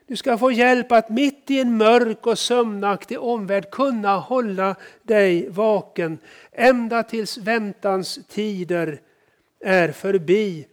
[0.06, 5.48] Du ska få hjälp att mitt i en mörk och sömnaktig omvärld kunna hålla dig
[5.48, 6.18] vaken
[6.52, 9.00] ända tills väntans tider
[9.64, 10.66] är förbi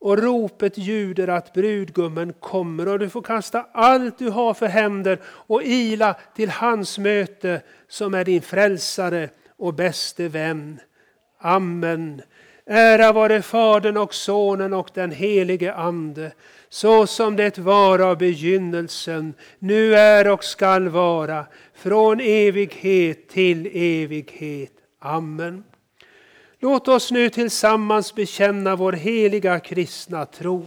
[0.00, 5.20] och ropet ljuder att brudgummen kommer och du får kasta allt du har för händer
[5.24, 9.28] och ila till hans möte som är din frälsare
[9.64, 10.80] och bäste vän.
[11.38, 12.22] Amen.
[12.66, 16.32] Ära vare Fadern och Sonen och den helige Ande,
[16.68, 24.72] så som det var av begynnelsen, nu är och skall vara, från evighet till evighet.
[24.98, 25.64] Amen.
[26.58, 30.66] Låt oss nu tillsammans bekänna vår heliga kristna tro.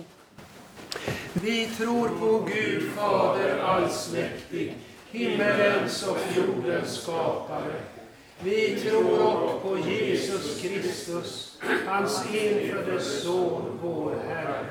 [1.33, 4.73] Vi tror på Gud Fader allsmäktig,
[5.11, 7.96] himmelens och jordens skapare.
[8.43, 11.57] Vi tror också på Jesus Kristus,
[11.87, 14.65] hans enfödde Son, vår Herre,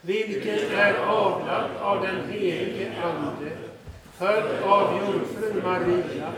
[0.00, 3.50] vilken är avlad av den helige Ande,
[4.18, 6.32] född av jungfrun Maria,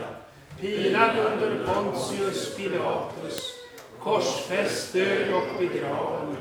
[0.61, 3.53] pilad under Pontius Pilatus,
[4.03, 6.37] korsfäst, död och begraven,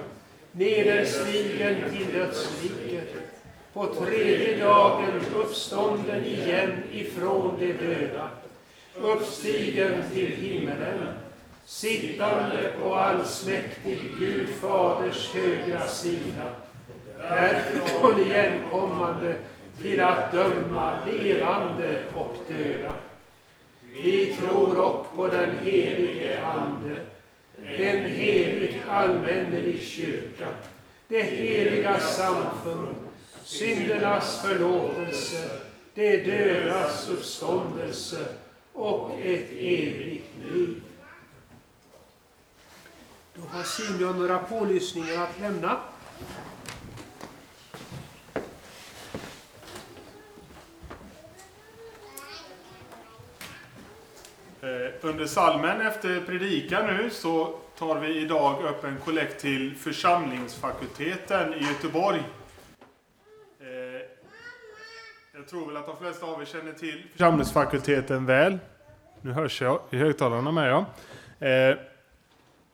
[0.52, 3.14] nederstigen till dödsriket,
[3.74, 8.30] på tredje dagen uppstånden igen ifrån de döda,
[9.02, 11.08] uppstigen till himmelen,
[11.66, 16.56] sittande på allsmäktig Gud Faders högra sida,
[17.18, 19.36] därifrån igenkommande
[19.82, 22.94] till att döma levande och döda.
[24.04, 26.96] Vi tror också på den helige Ande,
[27.78, 30.48] en helig allmännelig kyrka,
[31.08, 32.96] det heliga samfund,
[33.44, 35.50] syndernas förlåtelse,
[35.94, 38.26] det dödas uppståndelse
[38.78, 40.82] och ett evigt liv.
[43.34, 45.80] Då har Simeon några pålysningar att lämna.
[54.62, 61.54] Eh, under salmen efter predikan nu så tar vi idag upp en kollekt till församlingsfakulteten
[61.54, 62.24] i Göteborg.
[63.60, 64.02] Eh,
[65.38, 68.58] jag tror väl att de flesta av er känner till församlingsfakulteten väl.
[69.22, 70.86] Nu hörs jag i högtalarna med ja.
[71.48, 71.78] Eh,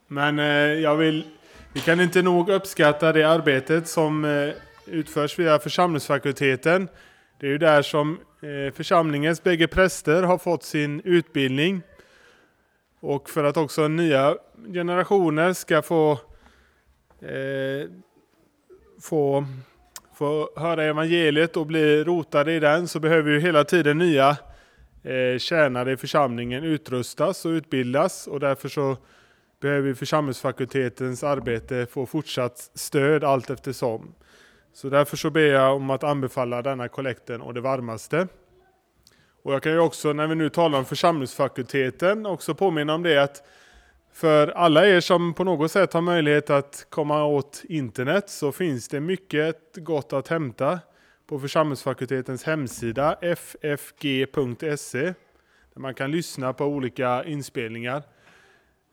[0.07, 1.27] men eh, jag vill,
[1.73, 4.53] vi kan inte nog uppskatta det arbetet som eh,
[4.85, 6.87] utförs via församlingsfakulteten.
[7.39, 11.81] Det är ju där som eh, församlingens bägge präster har fått sin utbildning.
[12.99, 14.35] Och för att också nya
[14.73, 16.11] generationer ska få,
[17.21, 17.89] eh,
[19.01, 19.45] få,
[20.15, 24.37] få höra evangeliet och bli rotade i den så behöver ju hela tiden nya
[25.03, 28.27] eh, tjänare i församlingen utrustas och utbildas.
[28.27, 28.97] Och därför så
[29.61, 34.15] behöver församlingsfakultetens arbete få fortsatt stöd allt eftersom.
[34.73, 38.27] Så därför så ber jag om att anbefalla denna kollekten och det varmaste.
[39.43, 43.17] Och jag kan ju också, när vi nu talar om församlingsfakulteten, också påminna om det
[43.17, 43.43] att
[44.13, 48.87] för alla er som på något sätt har möjlighet att komma åt internet så finns
[48.87, 50.79] det mycket gott att hämta
[51.27, 55.13] på församlingsfakultetens hemsida ffg.se
[55.73, 58.03] där man kan lyssna på olika inspelningar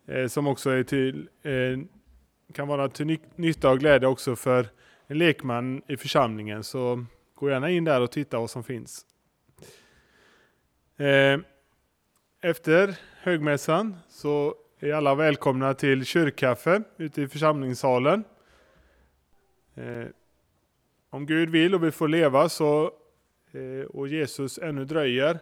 [0.09, 1.79] eh, som också är till, eh,
[2.55, 4.69] kan vara till nytta och glädje också för
[5.07, 7.05] en lekman i församlingen så
[7.35, 9.07] gå gärna in där och titta vad som finns.
[10.97, 11.41] Eh,
[12.43, 18.25] efter högmässan så är alla välkomna till kyrkkaffe ute i församlingssalen.
[19.75, 20.07] Eh,
[21.11, 22.91] om Gud vill och vi får leva så,
[23.53, 25.39] eh, och Jesus ännu dröjer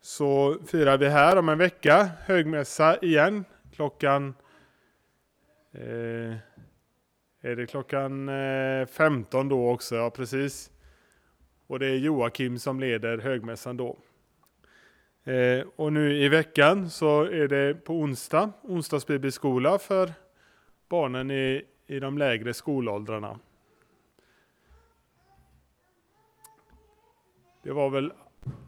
[0.00, 4.34] så firar vi här om en vecka högmässa igen klockan
[5.72, 6.36] eh,
[7.40, 9.96] är det klockan eh, 15 då också?
[9.96, 10.70] Ja, precis.
[11.66, 13.98] Och det är Joakim som leder högmässan då.
[15.28, 20.12] Eh, och nu i veckan så är det på onsdag, onsdagsbibelskola för
[20.88, 23.38] barnen i, i de lägre skolåldrarna.
[27.62, 28.12] Det var väl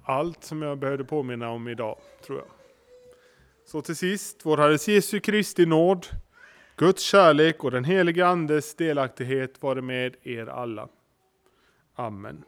[0.04, 2.48] allt som jag behövde påminna om idag, tror jag.
[3.64, 6.06] Så till sist, vår Herres Jesu Kristi nåd,
[6.76, 10.88] Guds kärlek och den helige Andes delaktighet vare med er alla.
[11.94, 12.44] Amen.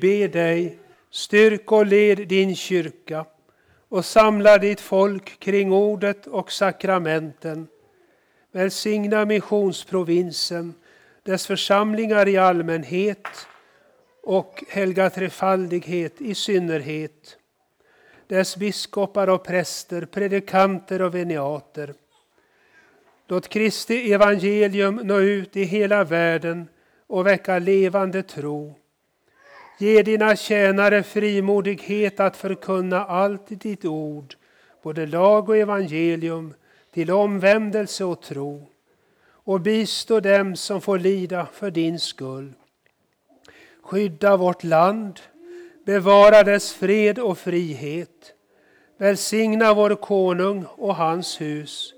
[0.00, 0.78] Ber dig,
[1.10, 3.26] styrk och led din kyrka
[3.88, 7.68] och samla ditt folk kring ordet och sakramenten.
[8.52, 10.74] Välsigna missionsprovinsen,
[11.22, 13.28] dess församlingar i allmänhet
[14.22, 17.36] och helga trefaldighet i synnerhet.
[18.26, 21.94] Dess biskopar och präster, predikanter och veniater.
[23.28, 26.68] Låt Kristi evangelium nå ut i hela världen
[27.06, 28.79] och väcka levande tro.
[29.80, 34.34] Ge dina tjänare frimodighet att förkunna allt i ditt ord,
[34.82, 36.54] både lag och evangelium,
[36.94, 38.66] till omvändelse och tro.
[39.22, 42.52] Och bistå dem som får lida för din skull.
[43.82, 45.20] Skydda vårt land,
[45.86, 48.34] bevara dess fred och frihet.
[48.98, 51.94] Välsigna vår konung och hans hus.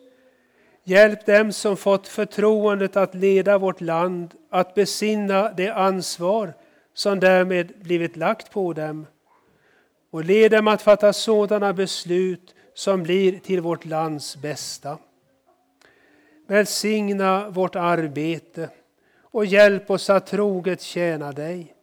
[0.85, 6.55] Hjälp dem som fått förtroendet att leda vårt land att besinna det ansvar
[6.95, 9.07] som därmed blivit lagt på dem
[10.11, 14.99] och led dem att fatta sådana beslut som blir till vårt lands bästa.
[16.47, 18.69] Välsigna vårt arbete
[19.21, 21.75] och hjälp oss att troget tjäna dig.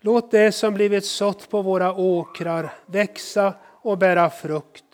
[0.00, 4.84] Låt det som blivit sått på våra åkrar växa och bära frukt.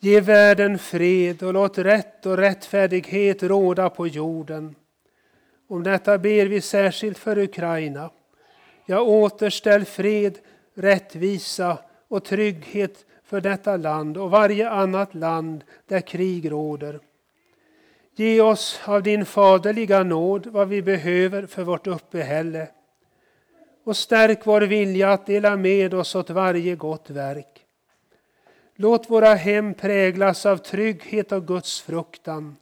[0.00, 4.74] Ge världen fred och låt rätt och rättfärdighet råda på jorden.
[5.68, 8.10] Om detta ber vi särskilt för Ukraina.
[8.86, 10.38] Jag återställ fred,
[10.74, 17.00] rättvisa och trygghet för detta land och varje annat land där krig råder.
[18.16, 22.68] Ge oss av din faderliga nåd vad vi behöver för vårt uppehälle
[23.84, 27.66] och stärk vår vilja att dela med oss åt varje gott verk.
[28.76, 32.56] Låt våra hem präglas av trygghet och Guds fruktan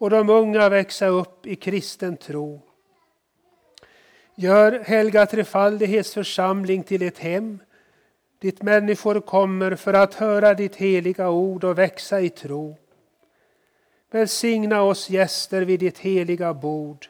[0.00, 2.60] och de unga växa upp i kristen tro.
[4.34, 7.58] Gör Helga Trefaldighets församling till ett hem
[8.40, 12.76] dit människor kommer för att höra ditt heliga ord och växa i tro.
[14.10, 17.06] Välsigna oss gäster vid ditt heliga bord,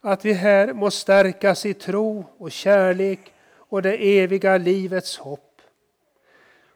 [0.00, 5.62] att vi här må stärkas i tro och kärlek och det eviga livets hopp.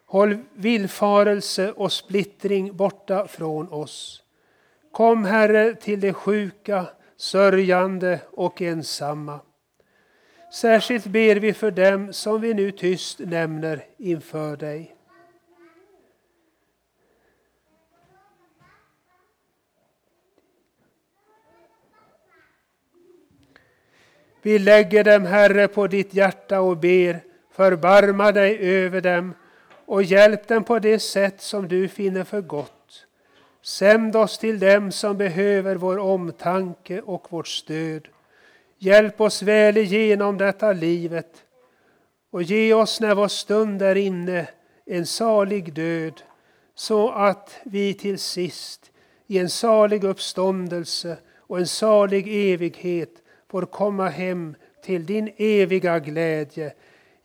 [0.05, 4.23] Håll villfarelse och splittring borta från oss.
[4.99, 6.85] Kom, Herre, till de sjuka,
[7.17, 9.39] sörjande och ensamma.
[10.53, 14.95] Särskilt ber vi för dem som vi nu tyst nämner inför dig.
[24.41, 29.33] Vi lägger dem, Herre, på ditt hjärta och ber, förbarma dig över dem
[29.85, 32.78] och hjälp dem på det sätt som du finner för gott.
[33.61, 38.07] Sänd oss till dem som behöver vår omtanke och vårt stöd.
[38.77, 41.43] Hjälp oss väl igenom detta livet
[42.31, 44.47] och ge oss när vår stund är inne
[44.85, 46.21] en salig död
[46.75, 48.91] så att vi till sist
[49.27, 53.11] i en salig uppståndelse och en salig evighet
[53.51, 56.73] får komma hem till din eviga glädje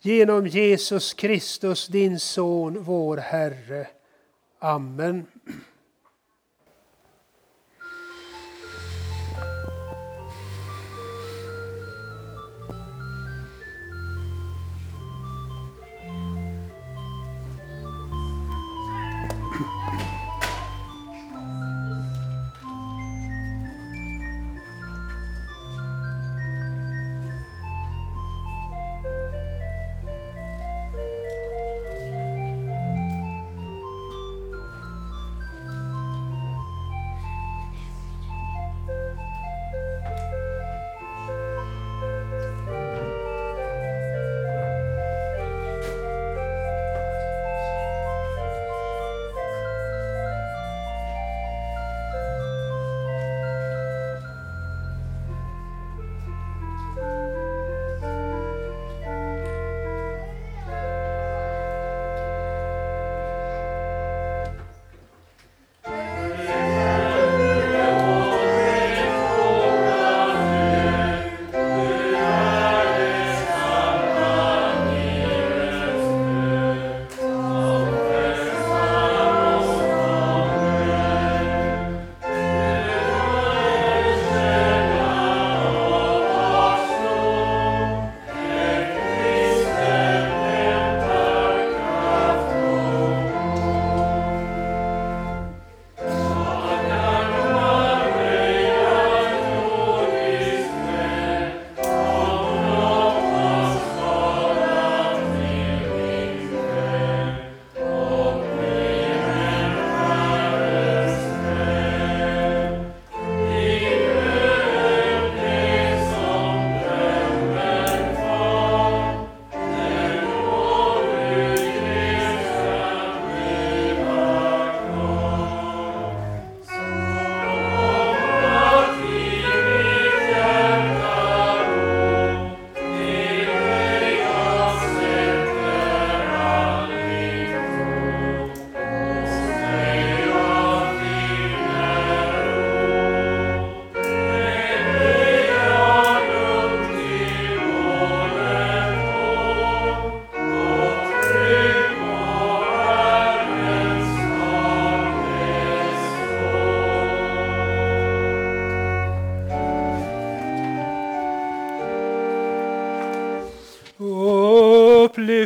[0.00, 3.86] genom Jesus Kristus, din Son, vår Herre.
[4.58, 5.26] Amen.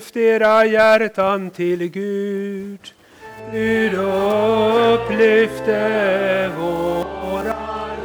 [0.09, 2.81] Lyft era hjärtan till Gud.
[3.53, 3.95] Gud
[4.95, 5.81] upplyfte
[6.59, 7.57] våra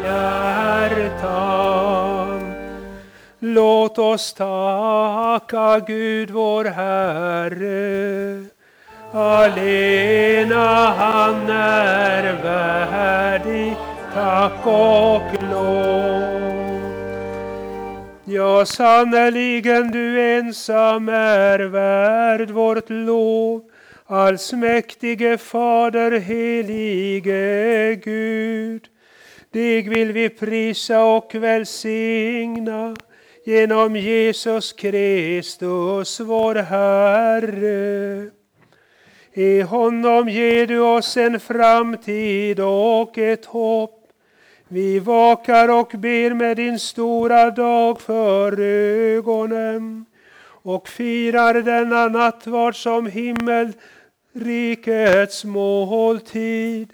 [0.04, 1.64] hjärtan.
[3.40, 8.46] Låt oss tacka Gud vår Herre.
[9.14, 13.76] Alena han är värdig
[14.14, 16.23] tack och lov.
[18.34, 23.64] Ja, sannerligen du ensam är värd vårt lov.
[24.06, 28.88] Allsmäktige Fader, helige Gud.
[29.52, 32.96] Dig vill vi prisa och välsigna
[33.46, 38.30] genom Jesus Kristus, vår Herre.
[39.34, 44.03] I honom ger du oss en framtid och ett hopp.
[44.68, 50.06] Vi vakar och ber med din stora dag för ögonen
[50.46, 56.94] och firar denna nattvard som himmelrikets måltid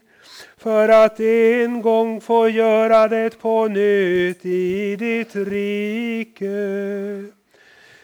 [0.58, 6.46] för att en gång få göra det på nytt i ditt rike.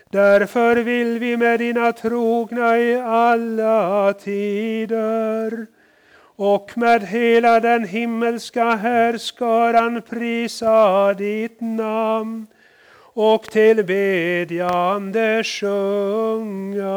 [0.10, 5.68] Därför vill vi med dina trogna i alla tider
[6.36, 12.48] och med hela den himmelska härskaran prisa ditt namn
[13.14, 16.96] och tillbedjande sjunga.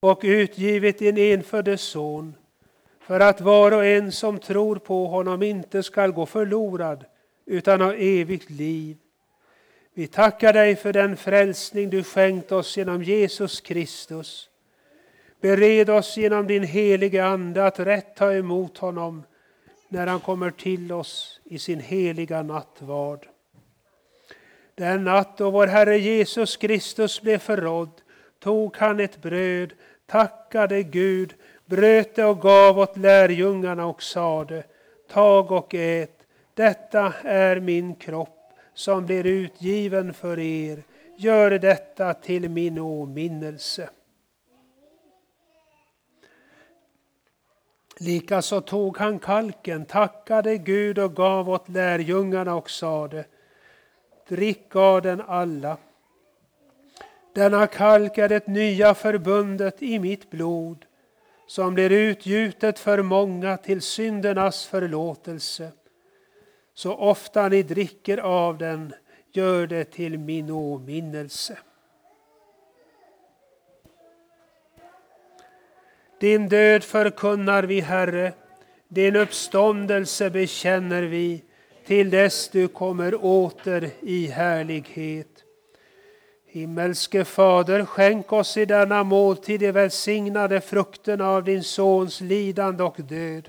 [0.00, 2.34] Och utgivit din enfödde son
[3.00, 7.04] för att var och en som tror på honom inte skall gå förlorad
[7.46, 8.96] utan ha evigt liv.
[9.94, 14.48] Vi tackar dig för den frälsning du skänkt oss genom Jesus Kristus.
[15.40, 19.22] Bered oss genom din helige Ande att rätt ta emot honom
[19.88, 23.26] när han kommer till oss i sin heliga nattvard.
[24.74, 27.90] Den natt då vår Herre Jesus Kristus blev förrådd
[28.38, 29.72] tog han ett bröd
[30.10, 31.34] tackade Gud,
[31.66, 34.64] bröt det och gav åt lärjungarna och sade,
[35.08, 40.82] tag och ät, detta är min kropp som blir utgiven för er,
[41.16, 43.90] gör detta till min åminnelse.
[47.98, 53.24] Likaså tog han kalken, tackade Gud och gav åt lärjungarna och sade,
[54.28, 55.76] drick av den alla.
[57.32, 60.86] Denna kalk är det nya förbundet i mitt blod
[61.46, 65.72] som blir utgjutet för många till syndernas förlåtelse.
[66.74, 68.94] Så ofta ni dricker av den,
[69.32, 71.58] gör det till min åminnelse.
[76.20, 78.32] Din död förkunnar vi, Herre,
[78.88, 81.44] din uppståndelse bekänner vi
[81.86, 85.29] till dess du kommer åter i härlighet.
[86.52, 92.96] Himmelske Fader, skänk oss i denna måltid de välsignade frukterna av din Sons lidande och
[93.00, 93.48] död,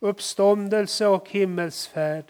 [0.00, 2.24] uppståndelse och himmelsfärd.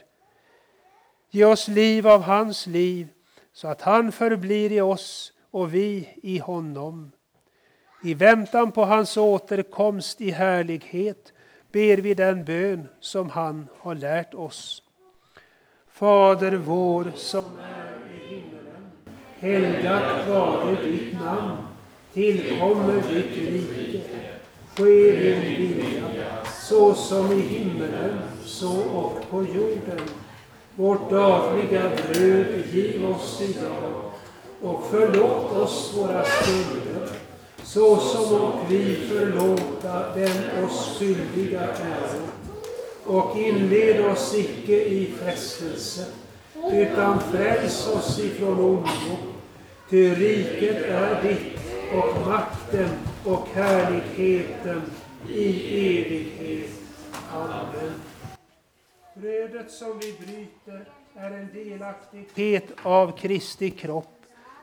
[1.31, 3.09] Ge oss liv av hans liv,
[3.53, 7.13] så att han förblir i oss och vi i honom.
[8.05, 11.33] I väntan på hans återkomst i härlighet
[11.73, 14.83] ber vi den bön som han har lärt oss.
[15.89, 17.88] Fader vår som är
[19.41, 21.57] Helgat vare ditt namn.
[22.14, 24.01] Tillkommer ditt rike.
[24.76, 26.26] Ske din vilja,
[26.68, 30.01] så som i himmelen, så och på jorden.
[30.74, 33.93] Vårt dagliga bröd giv oss idag
[34.62, 37.09] och förlåt oss våra skulder
[37.68, 42.11] så som och vi förlåta den oss skyldiga är.
[43.05, 46.05] Och inled oss icke i frestelse
[46.73, 49.17] utan fräls oss ifrån ondo.
[49.91, 51.59] Ty riket är ditt
[51.95, 52.89] och makten
[53.25, 54.83] och härligheten
[55.29, 55.49] i
[56.01, 56.71] evighet.
[57.33, 57.93] Amen.
[59.15, 64.15] Brödet som vi bryter är en delaktighet av Kristi kropp.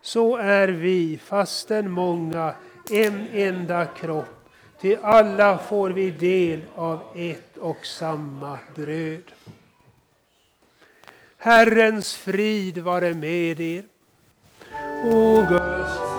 [0.02, 2.54] Så är vi, fastän många,
[2.92, 4.50] en enda kropp.
[4.82, 9.24] Till alla får vi del av ett och samma bröd.
[11.46, 13.84] Herrens frid vare med er.
[15.06, 16.15] O Guds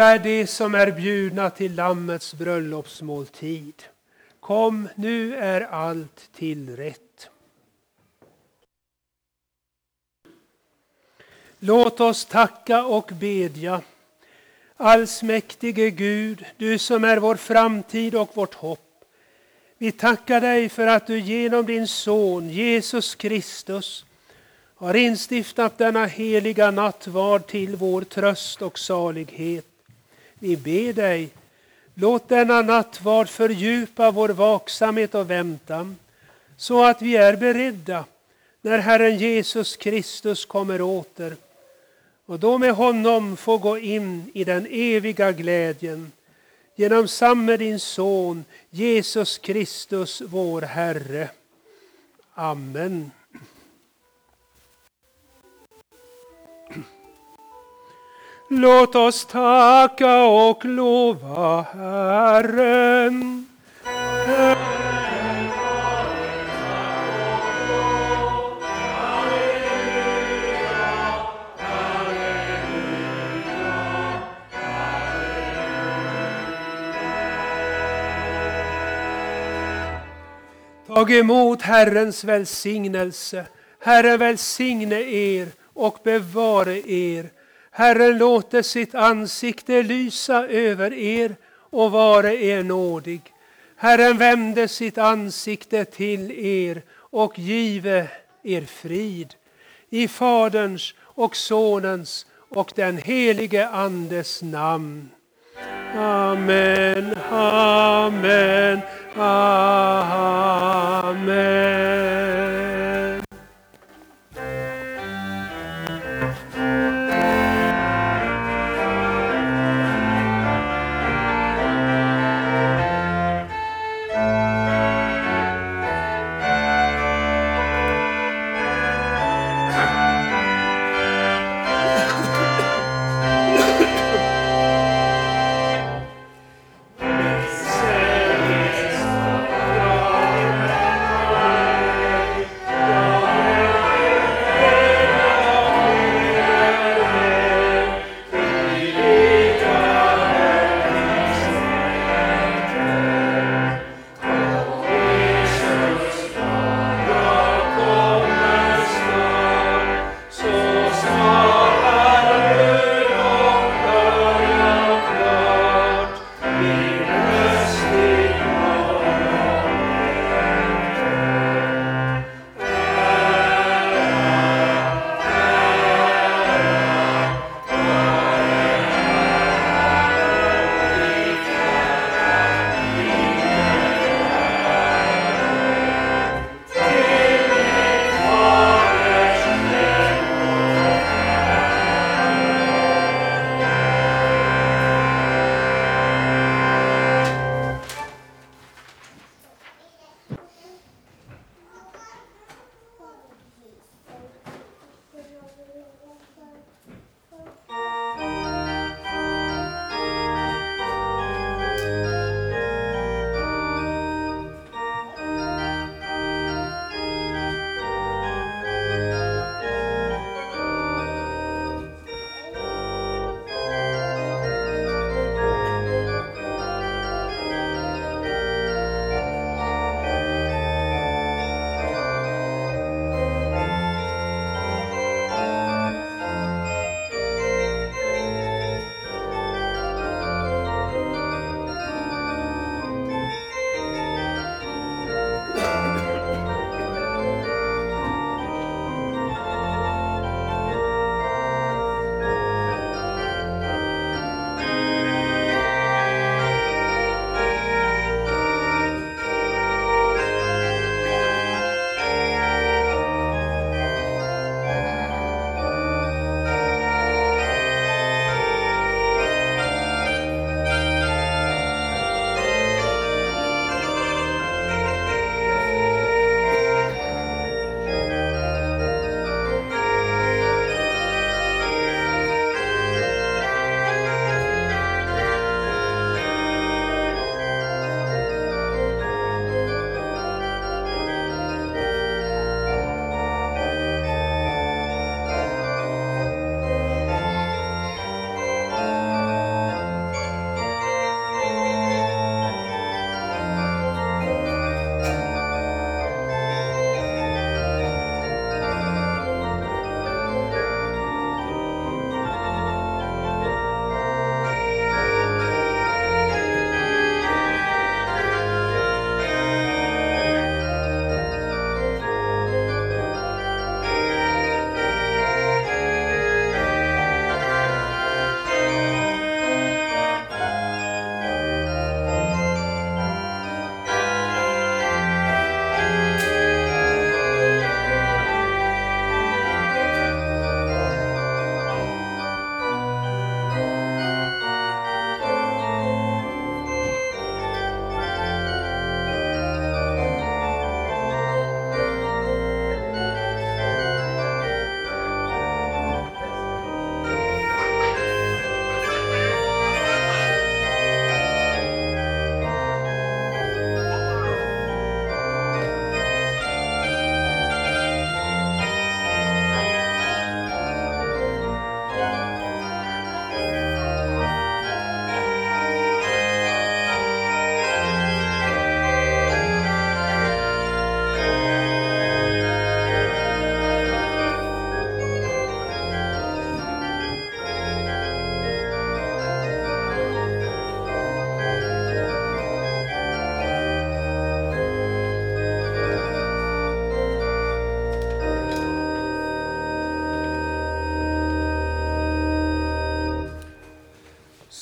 [0.00, 3.82] Saliga är de som är bjudna till Lammets bröllopsmåltid.
[4.40, 7.30] Kom, nu är allt tillrätt.
[11.58, 13.80] Låt oss tacka och bedja.
[14.76, 19.04] Allsmäktige Gud, du som är vår framtid och vårt hopp.
[19.78, 24.04] Vi tackar dig för att du genom din son Jesus Kristus
[24.74, 29.69] har instiftat denna heliga nattvard till vår tröst och salighet.
[30.42, 31.28] Vi ber dig,
[31.94, 35.96] låt denna nattvard fördjupa vår vaksamhet och väntan,
[36.56, 38.04] så att vi är beredda
[38.60, 41.36] när Herren Jesus Kristus kommer åter
[42.26, 46.12] och då med honom få gå in i den eviga glädjen
[46.76, 51.30] genom samme din son Jesus Kristus, vår Herre.
[52.34, 53.10] Amen.
[58.52, 63.46] Låt oss tacka och lova Herren.
[80.86, 83.46] Tag emot Herrens välsignelse.
[83.80, 87.39] Herren välsigne er och bevare er.
[87.70, 91.36] Herren låter sitt ansikte lysa över er
[91.70, 93.20] och vare er nådig.
[93.76, 98.08] Herren vände sitt ansikte till er och give
[98.42, 99.34] er frid.
[99.90, 105.10] I Faderns och Sonens och den helige Andes namn.
[105.96, 108.80] Amen, amen,
[109.16, 110.00] amen.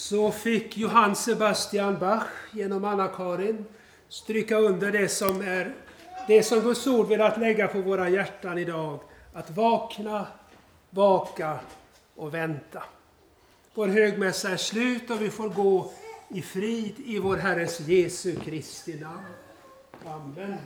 [0.08, 3.64] Så fick Johann Sebastian Bach genom Anna-Karin
[4.08, 5.74] stryka under det som är
[6.28, 9.00] det som Guds ord vill att lägga på våra hjärtan idag.
[9.32, 10.26] Att vakna,
[10.90, 11.58] vaka
[12.16, 12.82] och vänta.
[13.74, 15.92] Vår högmässa är slut och vi får gå
[16.28, 19.34] i frid i vår Herres Jesu Kristi namn.
[20.06, 20.58] Amen.